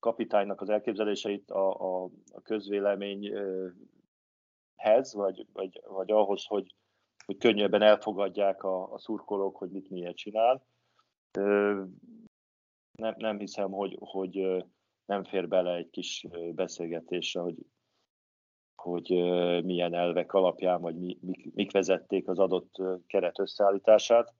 kapitánynak 0.05 0.61
az 0.61 0.69
elképzeléseit 0.69 1.51
a, 1.51 1.79
a, 1.79 2.03
a 2.33 2.41
közvéleményhez, 2.41 5.13
vagy, 5.13 5.45
vagy, 5.53 5.81
vagy 5.87 6.11
ahhoz, 6.11 6.45
hogy, 6.45 6.75
hogy 7.25 7.37
könnyebben 7.37 7.81
elfogadják 7.81 8.63
a, 8.63 8.93
a 8.93 8.97
szurkolók, 8.97 9.57
hogy 9.57 9.69
mit 9.69 9.89
miért 9.89 10.15
csinál. 10.15 10.65
Nem, 12.91 13.15
nem 13.17 13.39
hiszem, 13.39 13.71
hogy, 13.71 13.97
hogy 13.99 14.65
nem 15.05 15.23
fér 15.23 15.47
bele 15.47 15.75
egy 15.75 15.89
kis 15.89 16.27
beszélgetésre, 16.51 17.41
hogy, 17.41 17.65
hogy 18.85 19.09
milyen 19.63 19.93
elvek 19.93 20.33
alapján, 20.33 20.81
vagy 20.81 20.95
mi, 20.95 21.17
mik, 21.21 21.53
mik 21.53 21.71
vezették 21.71 22.27
az 22.27 22.39
adott 22.39 22.75
keret 23.07 23.39
összeállítását. 23.39 24.33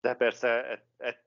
De 0.00 0.14
persze 0.14 0.48
e, 0.48 0.84
e, 0.96 1.22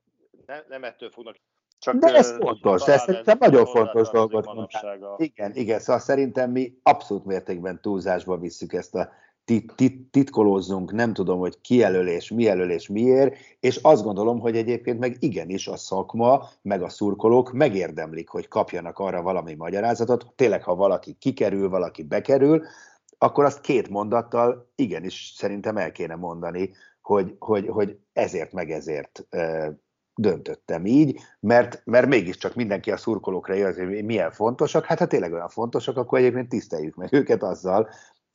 ne, 0.46 0.64
nem 0.68 0.84
ettől 0.84 1.10
fognak 1.10 1.36
csak 1.80 1.96
De 1.96 2.14
ez 2.14 2.38
fontos, 2.38 2.88
ez 2.88 3.02
szerintem 3.02 3.38
nagyon 3.40 3.66
fontos 3.66 4.10
dolgot 4.10 4.54
mondtál. 4.54 5.16
Igen, 5.18 5.56
igen, 5.56 5.80
szóval 5.80 6.02
szerintem 6.02 6.52
mi 6.52 6.80
abszolút 6.84 7.26
mértékben 7.26 7.82
túlzásba 7.82 8.38
visszük 8.38 8.74
ezt 8.74 8.96
a 8.96 9.10
tit, 9.50 9.74
tit, 9.76 10.12
titkolózzunk, 10.12 10.92
nem 10.92 11.14
tudom, 11.14 11.40
hogy 11.40 11.62
ki 11.62 11.76
jelölés, 11.76 12.30
mi 12.30 12.44
jelölés, 12.44 12.88
miért, 12.88 13.36
és 13.60 13.76
azt 13.76 14.04
gondolom, 14.04 14.40
hogy 14.40 14.58
egyébként 14.58 15.00
meg 15.00 15.16
igenis 15.20 15.68
a 15.68 15.78
szakma, 15.78 16.50
meg 16.62 16.82
a 16.82 16.90
szurkolók 16.90 17.52
megérdemlik, 17.52 18.30
hogy 18.30 18.48
kapjanak 18.48 19.00
arra 19.00 19.22
valami 19.22 19.54
magyarázatot, 19.54 20.34
tényleg, 20.36 20.64
ha 20.64 20.76
valaki 20.76 21.14
kikerül, 21.20 21.70
valaki 21.70 22.04
bekerül, 22.04 22.64
akkor 23.18 23.44
azt 23.44 23.62
két 23.62 23.90
mondattal 23.90 24.72
igenis 24.76 25.34
szerintem 25.36 25.78
el 25.78 25.92
kéne 25.92 26.16
mondani, 26.16 26.72
hogy, 27.02 27.36
hogy, 27.40 27.68
hogy 27.68 27.98
ezért 28.14 28.52
meg 28.52 28.72
ezért 28.72 29.28
döntöttem 30.16 30.86
így, 30.86 31.20
mert, 31.40 31.82
mert 31.86 32.08
mégiscsak 32.08 32.56
mindenki 32.56 32.92
a 32.92 32.98
szurkolókra 32.98 33.56
érzi, 33.56 33.84
hogy 33.84 34.06
milyen 34.06 34.32
fontosak, 34.32 34.86
hát 34.86 35.00
ha 35.00 35.08
tényleg 35.08 35.34
olyan 35.34 35.50
fontosak, 35.50 35.98
akkor 35.98 36.20
egyébként 36.20 36.50
tiszteljük 36.50 36.96
meg 36.96 37.14
őket 37.14 37.44
azzal, 37.44 37.90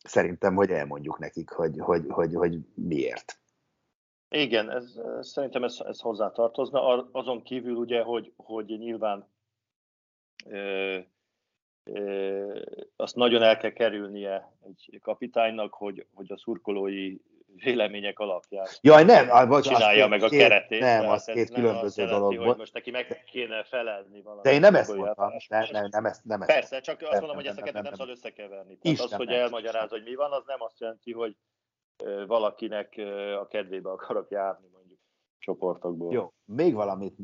szerintem, 0.05 0.55
hogy 0.55 0.71
elmondjuk 0.71 1.19
nekik, 1.19 1.51
hogy, 1.51 1.79
hogy, 1.79 2.05
hogy, 2.09 2.35
hogy 2.35 2.59
miért. 2.75 3.38
Igen, 4.29 4.71
ez, 4.71 5.01
szerintem 5.21 5.64
ez, 5.64 5.81
ez 5.81 6.01
hozzá 6.01 6.31
tartozna. 6.31 7.09
Azon 7.12 7.43
kívül 7.43 7.75
ugye, 7.75 8.03
hogy, 8.03 8.33
hogy 8.37 8.67
nyilván 8.67 9.29
ö, 10.47 10.99
ö, 11.85 12.61
azt 12.97 13.17
nagyon 13.17 13.43
el 13.43 13.57
kell 13.57 13.71
kerülnie 13.71 14.57
egy 14.62 14.99
kapitánynak, 15.03 15.75
hogy, 15.75 16.07
hogy 16.14 16.33
a 16.33 16.38
szurkolói 16.38 17.17
vélemények 17.57 18.19
alapján 18.19 18.67
Jaj, 18.81 19.05
nem, 19.05 19.49
bocs, 19.49 19.67
csinálja 19.67 20.07
meg 20.07 20.23
a 20.23 20.29
két, 20.29 20.38
keretét. 20.38 20.81
Nem, 20.81 21.09
az 21.09 21.25
két 21.25 21.51
különböző 21.51 22.07
dolog 22.07 22.37
volt. 22.37 22.59
most 22.59 22.73
neki 22.73 22.90
meg 22.90 23.25
kéne 23.31 23.64
felelni 23.64 24.23
valami. 24.23 24.43
De 24.43 24.53
én 24.53 24.61
nem 24.61 24.75
ezt 24.75 24.95
mondtam, 24.95 25.33
nem, 25.49 25.67
nem, 25.71 25.87
nem, 25.90 26.05
ezt, 26.05 26.25
nem 26.25 26.40
Persze, 26.40 26.81
csak 26.81 27.03
azt 27.03 27.19
mondom, 27.19 27.37
hogy 27.37 27.47
ezt 27.47 27.59
a 27.59 27.62
kettőt 27.62 27.83
nem 27.83 27.95
szabad 27.95 28.09
összekeverni. 28.09 28.79
Tehát 28.79 28.99
az, 28.99 29.12
hogy 29.12 29.29
elmagyaráz, 29.29 29.90
hogy 29.90 30.03
mi 30.05 30.14
van, 30.14 30.33
az 30.33 30.43
nem 30.47 30.62
azt 30.62 30.81
jelenti, 30.81 31.12
hogy 31.12 31.37
valakinek 32.27 33.01
a 33.40 33.47
kedvébe 33.47 33.90
akarok 33.90 34.31
járni 34.31 34.69
mondjuk 34.73 34.99
csoportokból. 35.38 36.12
Jó, 36.12 36.33
még 36.45 36.75
valamit 36.75 37.17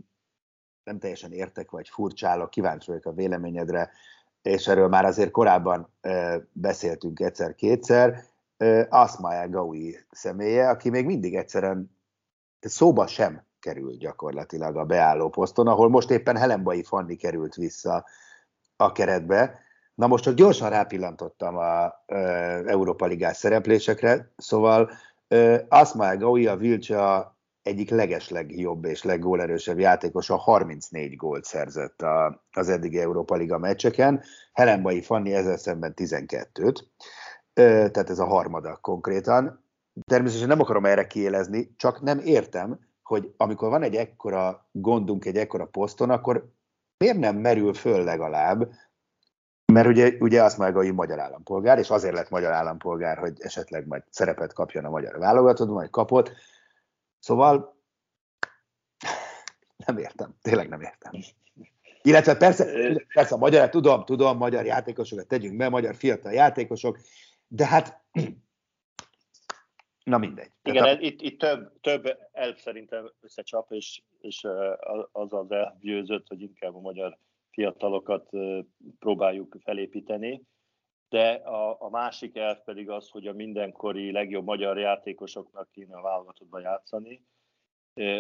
nem 0.85 0.99
teljesen 0.99 1.33
értek, 1.33 1.71
vagy 1.71 1.88
furcsálok, 1.88 2.51
kíváncsi 2.51 2.90
vagyok 2.90 3.05
a 3.05 3.12
véleményedre, 3.12 3.90
és 4.43 4.66
erről 4.66 4.88
már 4.88 5.05
azért 5.05 5.31
korábban 5.31 5.95
beszéltünk 6.53 7.21
egyszer-kétszer, 7.21 8.30
Asmael 8.88 9.49
Gaui 9.49 9.99
személye, 10.11 10.68
aki 10.68 10.90
még 10.90 11.07
mindig 11.07 11.37
egyszerűen 11.37 11.99
szóba 12.61 13.07
sem 13.07 13.42
került 13.61 13.99
gyakorlatilag 13.99 14.77
a 14.77 14.85
beálló 14.85 15.29
poszton, 15.29 15.66
ahol 15.66 15.88
most 15.88 16.11
éppen 16.11 16.37
Helenbai 16.37 16.83
Fanni 16.83 17.16
került 17.16 17.55
vissza 17.55 18.05
a 18.77 18.92
keretbe. 18.92 19.59
Na 19.94 20.07
most 20.07 20.25
csak 20.25 20.35
gyorsan 20.35 20.70
rápillantottam 20.70 21.57
a 21.57 22.03
e, 22.07 22.16
Európa 22.66 23.07
Ligás 23.07 23.37
szereplésekre, 23.37 24.33
szóval 24.37 24.90
e, 25.29 25.66
Asmael 25.68 26.16
Gaui 26.16 26.46
a 26.46 26.57
Vilcsa 26.57 27.37
egyik 27.62 27.90
legeslegjobb 27.90 28.85
és 28.85 29.03
leggólerősebb 29.03 29.79
játékosa 29.79 30.37
34 30.37 31.16
gólt 31.16 31.44
szerzett 31.44 32.03
a, 32.03 32.44
az 32.53 32.68
eddigi 32.68 32.99
Európa 32.99 33.35
Liga 33.35 33.59
meccseken, 33.59 34.23
Helenbai 34.53 35.03
Fanni 35.03 35.35
ezzel 35.35 35.57
szemben 35.57 35.92
12-t, 35.96 36.79
tehát 37.90 38.11
ez 38.11 38.18
a 38.18 38.27
harmada 38.27 38.77
konkrétan. 38.77 39.64
Természetesen 40.05 40.49
nem 40.49 40.61
akarom 40.61 40.85
erre 40.85 41.07
kiélezni, 41.07 41.75
csak 41.77 42.01
nem 42.01 42.18
értem, 42.18 42.79
hogy 43.03 43.35
amikor 43.37 43.68
van 43.70 43.83
egy 43.83 43.94
ekkora 43.94 44.68
gondunk 44.73 45.25
egy 45.25 45.37
ekkora 45.37 45.64
poszton, 45.64 46.11
akkor 46.11 46.53
miért 46.99 47.18
nem 47.18 47.37
merül 47.37 47.75
föl 47.75 48.05
legalább, 48.05 48.70
mert 49.73 49.87
ugye, 49.87 50.16
ugye 50.18 50.42
azt 50.42 50.59
mondja, 50.59 50.77
hogy 50.77 50.94
magyar 50.94 51.18
állampolgár, 51.20 51.79
és 51.79 51.90
azért 51.90 52.14
lett 52.14 52.31
magyar 52.31 52.53
állampolgár, 52.53 53.18
hogy 53.18 53.40
esetleg 53.40 53.87
majd 53.87 54.03
szerepet 54.11 54.53
kapjon 54.53 54.85
a 54.85 54.90
magyar 54.90 55.18
válogatott, 55.18 55.68
majd 55.68 55.90
kapott. 55.90 56.33
Szóval 57.18 57.77
nem 59.87 59.99
értem, 59.99 60.35
tényleg 60.42 60.68
nem 60.68 60.81
értem. 60.81 61.12
Illetve 62.03 62.37
persze, 62.37 62.64
persze 63.14 63.35
a 63.35 63.38
magyar, 63.38 63.68
tudom, 63.68 64.05
tudom, 64.05 64.37
magyar 64.37 64.64
játékosokat 64.64 65.27
tegyünk 65.27 65.57
be, 65.57 65.68
magyar 65.68 65.94
fiatal 65.94 66.33
játékosok, 66.33 66.99
de 67.53 67.67
hát 67.67 68.03
na 70.05 70.19
mindegy. 70.19 70.51
Igen, 70.63 70.85
a... 70.85 71.01
itt, 71.01 71.21
itt 71.21 71.39
több, 71.39 71.81
több 71.81 72.19
elv 72.33 72.57
szerintem 72.57 73.11
összecsap, 73.21 73.73
és, 73.73 74.03
és 74.21 74.47
az 75.13 75.33
az 75.33 75.51
elgyőzött, 75.51 76.29
hogy 76.29 76.41
inkább 76.41 76.75
a 76.75 76.81
magyar 76.81 77.19
fiatalokat 77.51 78.31
próbáljuk 78.99 79.57
felépíteni. 79.63 80.43
De 81.09 81.31
a, 81.33 81.77
a 81.81 81.89
másik 81.89 82.37
elv 82.37 82.59
pedig 82.65 82.91
az, 82.91 83.09
hogy 83.09 83.27
a 83.27 83.33
mindenkori 83.33 84.13
legjobb 84.13 84.45
magyar 84.45 84.79
játékosoknak 84.79 85.71
kéne 85.71 85.97
a 85.97 86.03
válogatottba 86.03 86.61
játszani. 86.61 87.23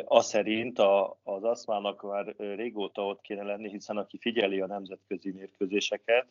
Az 0.04 0.26
szerint 0.26 0.78
a, 0.78 1.18
az 1.22 1.44
aszmának 1.44 2.02
már 2.02 2.34
régóta 2.36 3.06
ott 3.06 3.20
kéne 3.20 3.42
lenni, 3.42 3.68
hiszen 3.68 3.96
aki 3.96 4.18
figyeli 4.18 4.60
a 4.60 4.66
nemzetközi 4.66 5.30
mérkőzéseket, 5.30 6.26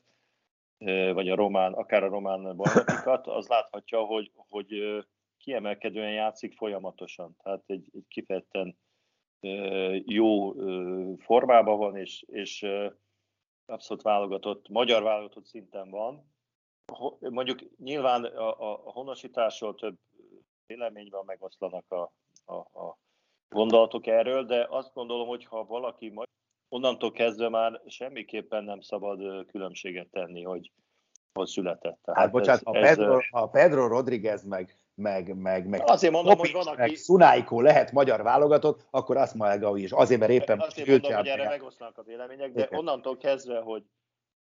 vagy 1.13 1.29
a 1.29 1.35
román, 1.35 1.73
akár 1.73 2.03
a 2.03 2.09
román 2.09 2.55
bajnokikat, 2.55 3.27
az 3.27 3.47
láthatja, 3.47 3.99
hogy, 3.99 4.31
hogy 4.35 4.67
kiemelkedően 5.37 6.11
játszik 6.11 6.53
folyamatosan. 6.53 7.35
Tehát 7.43 7.63
egy, 7.65 7.89
egy 7.93 8.05
kifejezetten 8.07 8.77
jó 10.05 10.53
formában 11.17 11.77
van, 11.77 11.95
és, 11.95 12.23
és 12.27 12.65
abszolút 13.65 14.03
válogatott, 14.03 14.69
magyar 14.69 15.03
válogatott 15.03 15.45
szinten 15.45 15.89
van. 15.89 16.33
Mondjuk 17.19 17.59
nyilván 17.77 18.23
a, 18.23 18.71
a, 18.71 18.75
honosításról 18.75 19.75
több 19.75 19.97
vélemény 20.65 21.07
van, 21.11 21.25
megoszlanak 21.25 21.91
a, 21.91 22.11
a, 22.45 22.55
a 22.55 22.97
gondolatok 23.49 24.07
erről, 24.07 24.43
de 24.45 24.67
azt 24.69 24.93
gondolom, 24.93 25.27
hogy 25.27 25.45
ha 25.45 25.65
valaki 25.65 26.09
onnantól 26.69 27.11
kezdve 27.11 27.49
már 27.49 27.81
semmiképpen 27.85 28.63
nem 28.63 28.81
szabad 28.81 29.45
különbséget 29.45 30.07
tenni, 30.07 30.43
hogy 30.43 30.71
hogy 31.33 31.47
született. 31.47 31.99
Tehát 32.03 32.19
hát 32.19 32.31
bocsánat, 32.31 32.61
ez, 32.61 32.65
ha, 32.65 32.71
Pedro, 32.71 33.17
ez, 33.17 33.25
ha 33.29 33.47
Pedro 33.47 33.87
Rodriguez 33.87 34.43
meg 34.43 34.77
meg, 34.99 35.35
meg, 35.35 35.67
meg 35.67 35.81
azért 35.85 36.13
mondom, 36.13 36.35
Topics, 36.35 36.53
hogy 36.53 36.63
van, 36.63 36.73
aki... 36.73 36.81
meg 36.81 36.95
Szunáikó 36.95 37.61
lehet 37.61 37.91
magyar 37.91 38.23
válogatott, 38.23 38.87
akkor 38.89 39.17
azt 39.17 39.33
mondja 39.33 39.71
is. 39.75 39.91
Azért, 39.91 40.19
mert 40.19 40.31
éppen... 40.31 40.59
Azért 40.59 40.87
mondom, 40.87 41.13
hogy 41.13 41.27
erre 41.27 41.47
megoszlanak 41.47 41.97
a 41.97 42.03
vélemények, 42.03 42.51
de 42.51 42.63
Igen. 42.63 42.79
onnantól 42.79 43.17
kezdve, 43.17 43.59
hogy, 43.59 43.83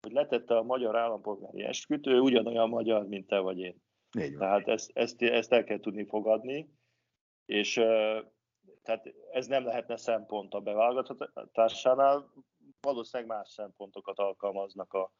hogy 0.01 0.11
letette 0.11 0.57
a 0.57 0.63
magyar 0.63 0.95
állampolgári 0.95 1.63
esküt, 1.63 2.07
ő 2.07 2.19
ugyanolyan 2.19 2.69
magyar, 2.69 3.07
mint 3.07 3.27
te 3.27 3.39
vagy 3.39 3.59
én. 3.59 3.75
Így 4.19 4.37
Tehát 4.37 4.67
ezt, 4.67 4.91
ezt, 4.93 5.21
ezt 5.21 5.51
el 5.51 5.63
kell 5.63 5.79
tudni 5.79 6.05
fogadni, 6.05 6.69
és 7.45 7.81
tehát 8.87 9.13
ez 9.31 9.47
nem 9.47 9.65
lehetne 9.65 9.97
szempont 9.97 10.53
a 10.53 10.59
beválogatásánál, 10.59 12.31
valószínűleg 12.81 13.37
más 13.37 13.49
szempontokat 13.49 14.19
alkalmaznak 14.19 14.93
a 14.93 15.11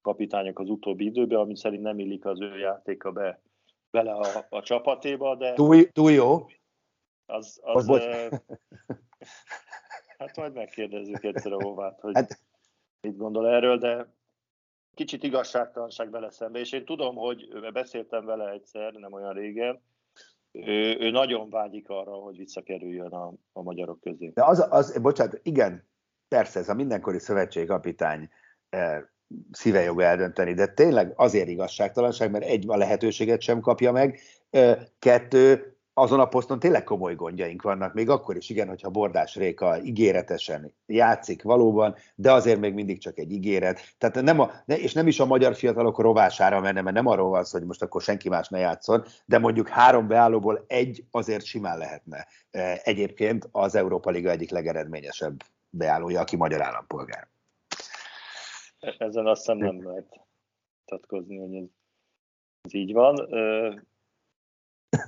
kapitányok 0.00 0.58
az 0.58 0.68
utóbbi 0.68 1.04
időben, 1.04 1.38
ami 1.38 1.56
szerint 1.56 1.82
nem 1.82 1.98
illik 1.98 2.24
az 2.24 2.40
ő 2.40 2.58
játéka 2.58 3.12
be 3.12 3.42
bele 3.90 4.12
a, 4.12 4.46
a 4.48 4.62
csapatéba, 4.62 5.34
de... 5.34 5.52
Túl, 5.52 5.92
túl 5.92 6.10
jó? 6.10 6.46
Az, 7.26 7.60
az, 7.62 7.88
az 7.88 7.88
uh, 7.88 8.38
hát 10.18 10.36
majd 10.36 10.52
megkérdezzük 10.52 11.24
egyszer 11.24 11.52
a 11.52 11.62
Hovát, 11.62 12.00
hogy 12.00 12.14
hát... 12.14 12.40
mit 13.00 13.16
gondol 13.16 13.48
erről, 13.48 13.78
de 13.78 14.14
kicsit 14.94 15.22
igazságtalanság 15.22 16.10
vele 16.10 16.30
szembe, 16.30 16.58
és 16.58 16.72
én 16.72 16.84
tudom, 16.84 17.16
hogy 17.16 17.72
beszéltem 17.72 18.24
vele 18.24 18.50
egyszer, 18.50 18.92
nem 18.92 19.12
olyan 19.12 19.32
régen, 19.32 19.82
ő, 20.54 20.96
ő 21.00 21.10
nagyon 21.10 21.50
vágyik 21.50 21.88
arra, 21.88 22.12
hogy 22.12 22.36
visszakerüljön 22.36 23.12
a, 23.12 23.32
a 23.52 23.62
magyarok 23.62 24.00
közé. 24.00 24.30
De 24.34 24.44
az, 24.44 24.66
az, 24.70 24.98
bocsánat, 24.98 25.40
igen, 25.42 25.88
persze, 26.28 26.58
ez 26.58 26.68
a 26.68 26.74
mindenkori 26.74 27.18
szövetségkapitány 27.18 28.28
szíve 29.50 29.82
joga 29.82 30.02
eldönteni, 30.02 30.54
de 30.54 30.66
tényleg 30.66 31.12
azért 31.16 31.48
igazságtalanság, 31.48 32.30
mert 32.30 32.44
egy, 32.44 32.64
a 32.68 32.76
lehetőséget 32.76 33.40
sem 33.40 33.60
kapja 33.60 33.92
meg, 33.92 34.20
kettő, 34.98 35.73
azon 35.94 36.20
a 36.20 36.28
poszton 36.28 36.58
tényleg 36.58 36.84
komoly 36.84 37.14
gondjaink 37.14 37.62
vannak, 37.62 37.94
még 37.94 38.08
akkor 38.08 38.36
is 38.36 38.48
igen, 38.48 38.68
hogyha 38.68 38.90
Bordás 38.90 39.34
Réka 39.34 39.82
ígéretesen 39.82 40.74
játszik 40.86 41.42
valóban, 41.42 41.94
de 42.14 42.32
azért 42.32 42.60
még 42.60 42.74
mindig 42.74 42.98
csak 42.98 43.18
egy 43.18 43.32
ígéret. 43.32 43.94
Tehát 43.98 44.22
nem 44.22 44.40
a, 44.40 44.50
és 44.66 44.92
nem 44.92 45.06
is 45.06 45.20
a 45.20 45.26
magyar 45.26 45.54
fiatalok 45.54 45.98
rovására 45.98 46.60
menne, 46.60 46.80
mert 46.80 46.96
nem 46.96 47.06
arról 47.06 47.28
van 47.28 47.44
szó, 47.44 47.58
hogy 47.58 47.66
most 47.66 47.82
akkor 47.82 48.02
senki 48.02 48.28
más 48.28 48.48
ne 48.48 48.58
játszon, 48.58 49.04
de 49.24 49.38
mondjuk 49.38 49.68
három 49.68 50.08
beállóból 50.08 50.64
egy 50.66 51.04
azért 51.10 51.44
simán 51.44 51.78
lehetne. 51.78 52.26
Egyébként 52.82 53.48
az 53.52 53.74
Európa 53.74 54.10
Liga 54.10 54.30
egyik 54.30 54.50
legeredményesebb 54.50 55.42
beállója, 55.70 56.20
aki 56.20 56.36
magyar 56.36 56.62
állampolgár. 56.62 57.28
Ezen 58.98 59.26
azt 59.26 59.40
hiszem 59.40 59.58
nem 59.58 59.86
lehet 59.86 60.20
tatkozni, 60.84 61.36
hogy 61.36 61.70
ez 62.62 62.74
így 62.74 62.92
van. 62.92 63.28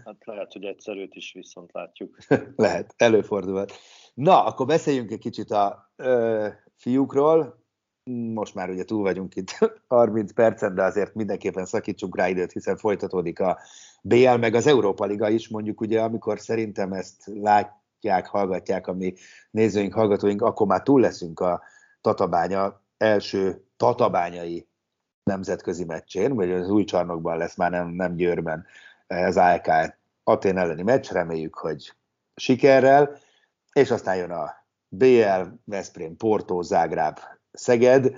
Hát 0.04 0.24
lehet, 0.24 0.52
hogy 0.52 0.64
egyszerűt 0.64 1.14
is 1.14 1.32
viszont 1.32 1.72
látjuk. 1.72 2.18
lehet, 2.56 2.94
előfordulhat. 2.96 3.72
Na, 4.14 4.44
akkor 4.44 4.66
beszéljünk 4.66 5.10
egy 5.10 5.18
kicsit 5.18 5.50
a 5.50 5.92
ö, 5.96 6.48
fiúkról. 6.76 7.64
Most 8.10 8.54
már 8.54 8.70
ugye 8.70 8.84
túl 8.84 9.02
vagyunk 9.02 9.36
itt 9.36 9.58
30 9.88 10.32
percen, 10.32 10.74
de 10.74 10.82
azért 10.82 11.14
mindenképpen 11.14 11.64
szakítsunk 11.64 12.16
rá 12.16 12.28
időt, 12.28 12.52
hiszen 12.52 12.76
folytatódik 12.76 13.40
a 13.40 13.58
BL, 14.02 14.36
meg 14.36 14.54
az 14.54 14.66
Európa 14.66 15.04
Liga 15.04 15.28
is, 15.28 15.48
mondjuk 15.48 15.80
ugye, 15.80 16.02
amikor 16.02 16.40
szerintem 16.40 16.92
ezt 16.92 17.30
látják, 17.34 18.26
hallgatják 18.26 18.86
a 18.86 18.92
mi 18.92 19.14
nézőink, 19.50 19.94
hallgatóink, 19.94 20.42
akkor 20.42 20.66
már 20.66 20.82
túl 20.82 21.00
leszünk 21.00 21.40
a 21.40 21.62
Tatabánya 22.00 22.84
első 22.96 23.64
tatabányai 23.76 24.68
nemzetközi 25.22 25.84
meccsén, 25.84 26.34
vagy 26.34 26.50
az 26.50 26.68
új 26.68 26.84
csarnokban 26.84 27.38
lesz, 27.38 27.56
már 27.56 27.70
nem, 27.70 27.88
nem 27.88 28.16
Győrben 28.16 28.66
az 29.06 29.36
AEK 29.36 29.96
Atén 30.24 30.58
elleni 30.58 30.82
meccs, 30.82 31.10
reméljük, 31.10 31.54
hogy 31.54 31.92
sikerrel, 32.34 33.18
és 33.72 33.90
aztán 33.90 34.16
jön 34.16 34.30
a 34.30 34.54
BL, 34.88 35.42
Veszprém, 35.64 36.16
Porto, 36.16 36.62
Zágráb, 36.62 37.18
Szeged. 37.52 38.16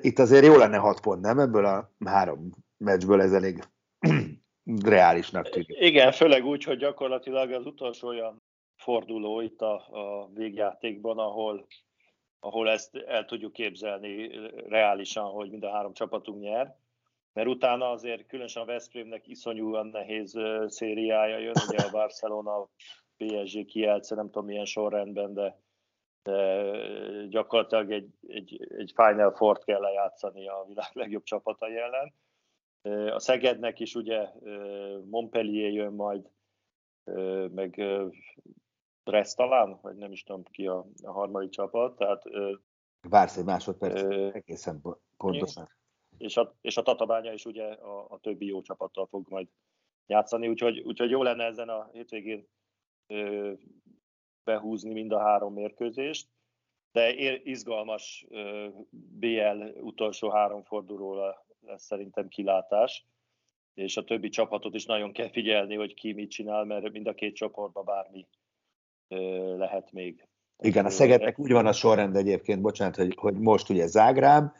Itt 0.00 0.18
azért 0.18 0.44
jó 0.44 0.56
lenne 0.56 0.76
hat 0.76 1.00
pont, 1.00 1.20
nem? 1.20 1.38
Ebből 1.38 1.64
a 1.64 1.92
három 2.04 2.50
meccsből 2.76 3.20
ez 3.20 3.32
elég 3.32 3.64
reálisnak 4.84 5.48
tűnik. 5.48 5.76
Igen, 5.80 6.12
főleg 6.12 6.44
úgy, 6.44 6.64
hogy 6.64 6.78
gyakorlatilag 6.78 7.52
az 7.52 7.66
utolsó 7.66 8.08
olyan 8.08 8.42
forduló 8.76 9.40
itt 9.40 9.60
a, 9.60 9.74
a 9.74 10.30
végjátékban, 10.34 11.18
ahol 11.18 11.66
ahol 12.40 12.70
ezt 12.70 12.96
el 12.96 13.24
tudjuk 13.24 13.52
képzelni 13.52 14.30
reálisan, 14.68 15.24
hogy 15.24 15.50
mind 15.50 15.64
a 15.64 15.70
három 15.70 15.92
csapatunk 15.92 16.40
nyer. 16.40 16.76
Mert 17.36 17.48
utána 17.48 17.90
azért 17.90 18.26
különösen 18.26 18.62
a 18.62 18.66
Veszprémnek 18.66 19.28
iszonyúan 19.28 19.86
nehéz 19.86 20.38
szériája 20.66 21.38
jön, 21.38 21.54
ugye 21.68 21.84
a 21.84 21.90
Barcelona, 21.90 22.68
PSG, 23.16 23.64
Kielce, 23.64 24.14
nem 24.14 24.26
tudom 24.26 24.44
milyen 24.44 24.64
sorrendben, 24.64 25.34
de, 25.34 25.60
de 26.22 27.26
gyakorlatilag 27.28 27.92
egy, 27.92 28.10
egy, 28.26 28.66
egy 28.78 28.92
Final 28.94 29.32
Four 29.32 29.58
kell 29.58 29.80
lejátszani 29.80 30.48
a 30.48 30.64
világ 30.68 30.90
legjobb 30.92 31.22
csapatai 31.22 31.76
ellen. 31.76 32.14
A 33.14 33.18
Szegednek 33.18 33.80
is 33.80 33.94
ugye 33.94 34.28
Montpellier 35.04 35.72
jön 35.72 35.92
majd, 35.92 36.30
meg 37.50 37.82
Brest 39.04 39.36
talán, 39.36 39.78
vagy 39.82 39.96
nem 39.96 40.12
is 40.12 40.22
tudom 40.22 40.42
ki 40.42 40.66
a, 40.66 40.86
a 41.02 41.10
harmadik 41.10 41.50
csapat. 41.50 41.96
Tehát, 41.96 42.22
Vársz 43.08 43.36
egy 43.36 43.44
másodperc, 43.44 44.02
egészen 44.34 44.80
pontosan. 45.16 45.68
És 46.18 46.36
a, 46.36 46.54
és 46.60 46.76
a 46.76 46.82
Tatabánya 46.82 47.32
is 47.32 47.44
ugye 47.44 47.64
a, 47.64 48.06
a 48.08 48.18
többi 48.18 48.46
jó 48.46 48.62
csapattal 48.62 49.06
fog 49.06 49.26
majd 49.28 49.48
játszani, 50.06 50.48
úgyhogy, 50.48 50.80
úgyhogy 50.80 51.10
jó 51.10 51.22
lenne 51.22 51.44
ezen 51.44 51.68
a 51.68 51.88
hétvégén 51.92 52.48
ö, 53.06 53.52
behúzni 54.44 54.92
mind 54.92 55.12
a 55.12 55.20
három 55.20 55.52
mérkőzést, 55.52 56.28
de 56.92 57.12
izgalmas 57.44 58.26
ö, 58.28 58.68
BL 58.90 59.62
utolsó 59.80 60.30
három 60.30 60.62
fordulóra 60.62 61.46
lesz 61.60 61.84
szerintem 61.84 62.28
kilátás, 62.28 63.06
és 63.74 63.96
a 63.96 64.04
többi 64.04 64.28
csapatot 64.28 64.74
is 64.74 64.84
nagyon 64.84 65.12
kell 65.12 65.30
figyelni, 65.30 65.74
hogy 65.74 65.94
ki 65.94 66.12
mit 66.12 66.30
csinál, 66.30 66.64
mert 66.64 66.92
mind 66.92 67.06
a 67.06 67.14
két 67.14 67.34
csoportban 67.34 67.84
bármi 67.84 68.26
lehet 69.56 69.92
még. 69.92 70.28
Igen, 70.58 70.84
a 70.84 70.90
Szegednek 70.90 71.38
úgy 71.38 71.52
van 71.52 71.66
a 71.66 71.72
sorrend 71.72 72.16
egyébként, 72.16 72.60
bocsánat, 72.60 72.96
hogy, 72.96 73.14
hogy 73.16 73.34
most 73.34 73.70
ugye 73.70 73.86
Zágrám, 73.86 74.54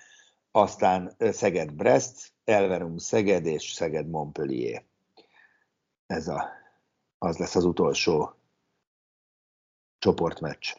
aztán 0.56 1.14
Szeged-Brest, 1.18 2.34
Elverum 2.44 2.96
Szeged 2.96 3.46
és 3.46 3.72
Szeged-Montpellier. 3.72 4.84
Ez 6.06 6.28
a, 6.28 6.44
az 7.18 7.38
lesz 7.38 7.54
az 7.54 7.64
utolsó 7.64 8.30
csoportmeccs. 9.98 10.74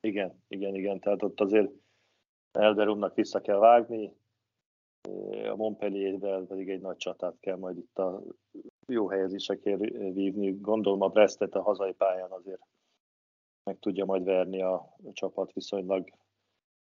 Igen, 0.00 0.42
igen, 0.48 0.74
igen, 0.74 1.00
tehát 1.00 1.22
ott 1.22 1.40
azért 1.40 1.70
Elverumnak 2.52 3.14
vissza 3.14 3.40
kell 3.40 3.58
vágni, 3.58 4.16
a 5.50 5.56
Montpelliervel 5.56 6.44
pedig 6.44 6.70
egy 6.70 6.80
nagy 6.80 6.96
csatát 6.96 7.36
kell 7.40 7.56
majd 7.56 7.78
itt 7.78 7.98
a 7.98 8.22
jó 8.86 9.08
helyezésekért 9.08 9.80
vívni. 10.12 10.50
Gondolom 10.60 11.00
a 11.00 11.08
Brestet 11.08 11.54
a 11.54 11.62
hazai 11.62 11.92
pályán 11.92 12.30
azért 12.30 12.66
meg 13.64 13.78
tudja 13.78 14.04
majd 14.04 14.24
verni 14.24 14.62
a 14.62 14.96
csapat 15.12 15.52
viszonylag 15.52 16.10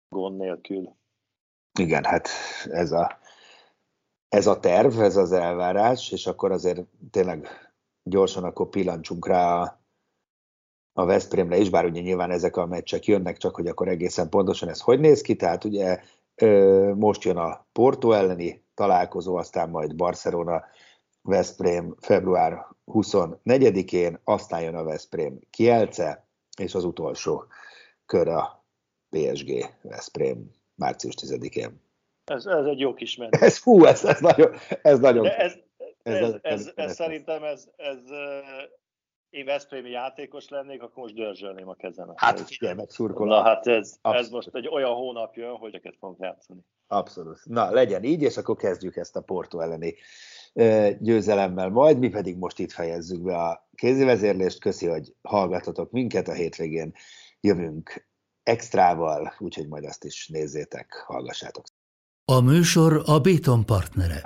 gond 0.10 0.38
nélkül. 0.38 0.96
Igen, 1.80 2.04
hát 2.04 2.30
ez 2.64 2.92
a, 2.92 3.20
ez 4.30 4.48
a 4.48 4.60
terv, 4.60 5.00
ez 5.00 5.16
az 5.16 5.32
elvárás, 5.32 6.12
és 6.12 6.28
akkor 6.28 6.52
azért 6.52 6.82
tényleg 7.12 7.48
gyorsan 8.04 8.44
akkor 8.44 8.70
pillancsunk 8.70 9.28
rá 9.28 9.62
a, 9.62 9.82
a 10.94 11.06
Veszprémre 11.06 11.58
is, 11.58 11.70
bár 11.70 11.86
ugye 11.86 12.02
nyilván 12.02 12.32
ezek 12.32 12.58
a 12.58 12.66
meccsek 12.66 13.06
jönnek, 13.06 13.38
csak 13.38 13.56
hogy 13.56 13.68
akkor 13.68 13.88
egészen 13.88 14.30
pontosan 14.30 14.70
ez 14.70 14.82
hogy 14.82 15.00
néz 15.00 15.22
ki, 15.22 15.36
tehát 15.36 15.64
ugye 15.64 16.02
most 16.96 17.24
jön 17.24 17.38
a 17.38 17.68
Porto 17.72 18.12
elleni 18.12 18.66
találkozó, 18.74 19.36
aztán 19.36 19.70
majd 19.70 19.96
Barcelona, 19.96 20.64
Veszprém 21.22 21.96
február 22.00 22.68
24-én, 22.86 24.20
aztán 24.24 24.62
jön 24.62 24.76
a 24.76 24.84
Veszprém 24.84 25.40
Kielce, 25.50 26.28
és 26.58 26.76
az 26.76 26.84
utolsó 26.84 27.46
kör 28.06 28.28
a 28.28 28.66
PSG 29.10 29.76
Veszprém 29.82 30.52
március 30.76 31.14
10-én. 31.22 31.82
Ez, 32.24 32.46
ez 32.46 32.66
egy 32.66 32.80
jó 32.80 32.94
kis 32.94 33.18
menő. 33.18 33.30
Ez 33.32 33.64
hú, 33.64 33.86
ez, 33.86 34.04
ez 34.04 34.20
nagyon, 34.20 34.54
ez 34.82 35.00
nagyon. 35.00 35.24
De 35.24 35.38
ez, 35.38 35.54
ez, 36.04 36.14
ez, 36.14 36.34
ez, 36.42 36.42
ez, 36.42 36.72
ez 36.76 36.94
szerintem 36.96 37.44
ez, 37.44 37.68
ez, 37.76 37.98
én 39.30 39.46
Veszprémi 39.46 39.90
játékos 39.90 40.50
lennék, 40.50 40.82
akkor 40.82 41.04
most 41.04 41.16
dörzsölném 41.16 41.70
a 41.70 41.74
kezemet. 41.74 42.20
Hát 42.20 42.40
figyelj 42.40 42.76
meg, 42.76 42.90
szurkolom. 42.90 43.28
Na 43.28 43.44
hát 43.44 43.68
ez, 43.68 43.98
ez 44.02 44.30
most 44.30 44.50
egy 44.52 44.68
olyan 44.68 44.94
hónap 44.94 45.36
jön, 45.36 45.56
hogy 45.56 45.70
ezeket 45.70 45.96
fogunk 46.00 46.20
játszani. 46.20 46.60
Abszolút. 46.88 47.40
Na, 47.46 47.72
legyen 47.72 48.04
így, 48.04 48.22
és 48.22 48.38
akkor 48.38 48.56
kezdjük 48.56 48.96
ezt 48.96 49.16
a 49.16 49.22
Porto 49.22 49.60
elleni 49.60 49.96
győzelemmel 51.00 51.70
majd, 51.70 52.00
mi 52.00 52.10
pedig 52.10 52.38
most 52.38 52.60
itt 52.60 52.72
fejezzük 52.72 53.22
be 53.22 53.38
a 53.38 53.68
kézivezérlést. 53.76 54.60
Köszi, 54.60 54.88
hogy 54.88 55.14
hallgatotok 55.22 55.92
minket, 55.92 56.28
a 56.28 56.34
hétvégén 56.34 56.94
jövünk 57.40 58.08
extrával, 58.44 59.34
úgyhogy 59.40 59.68
majd 59.68 59.84
azt 59.86 60.04
is 60.04 60.28
nézzétek, 60.28 61.04
hallgassátok. 61.08 61.66
A 62.26 62.40
műsor 62.40 63.02
a 63.06 63.20
Béton 63.20 63.66
partnere. 63.66 64.22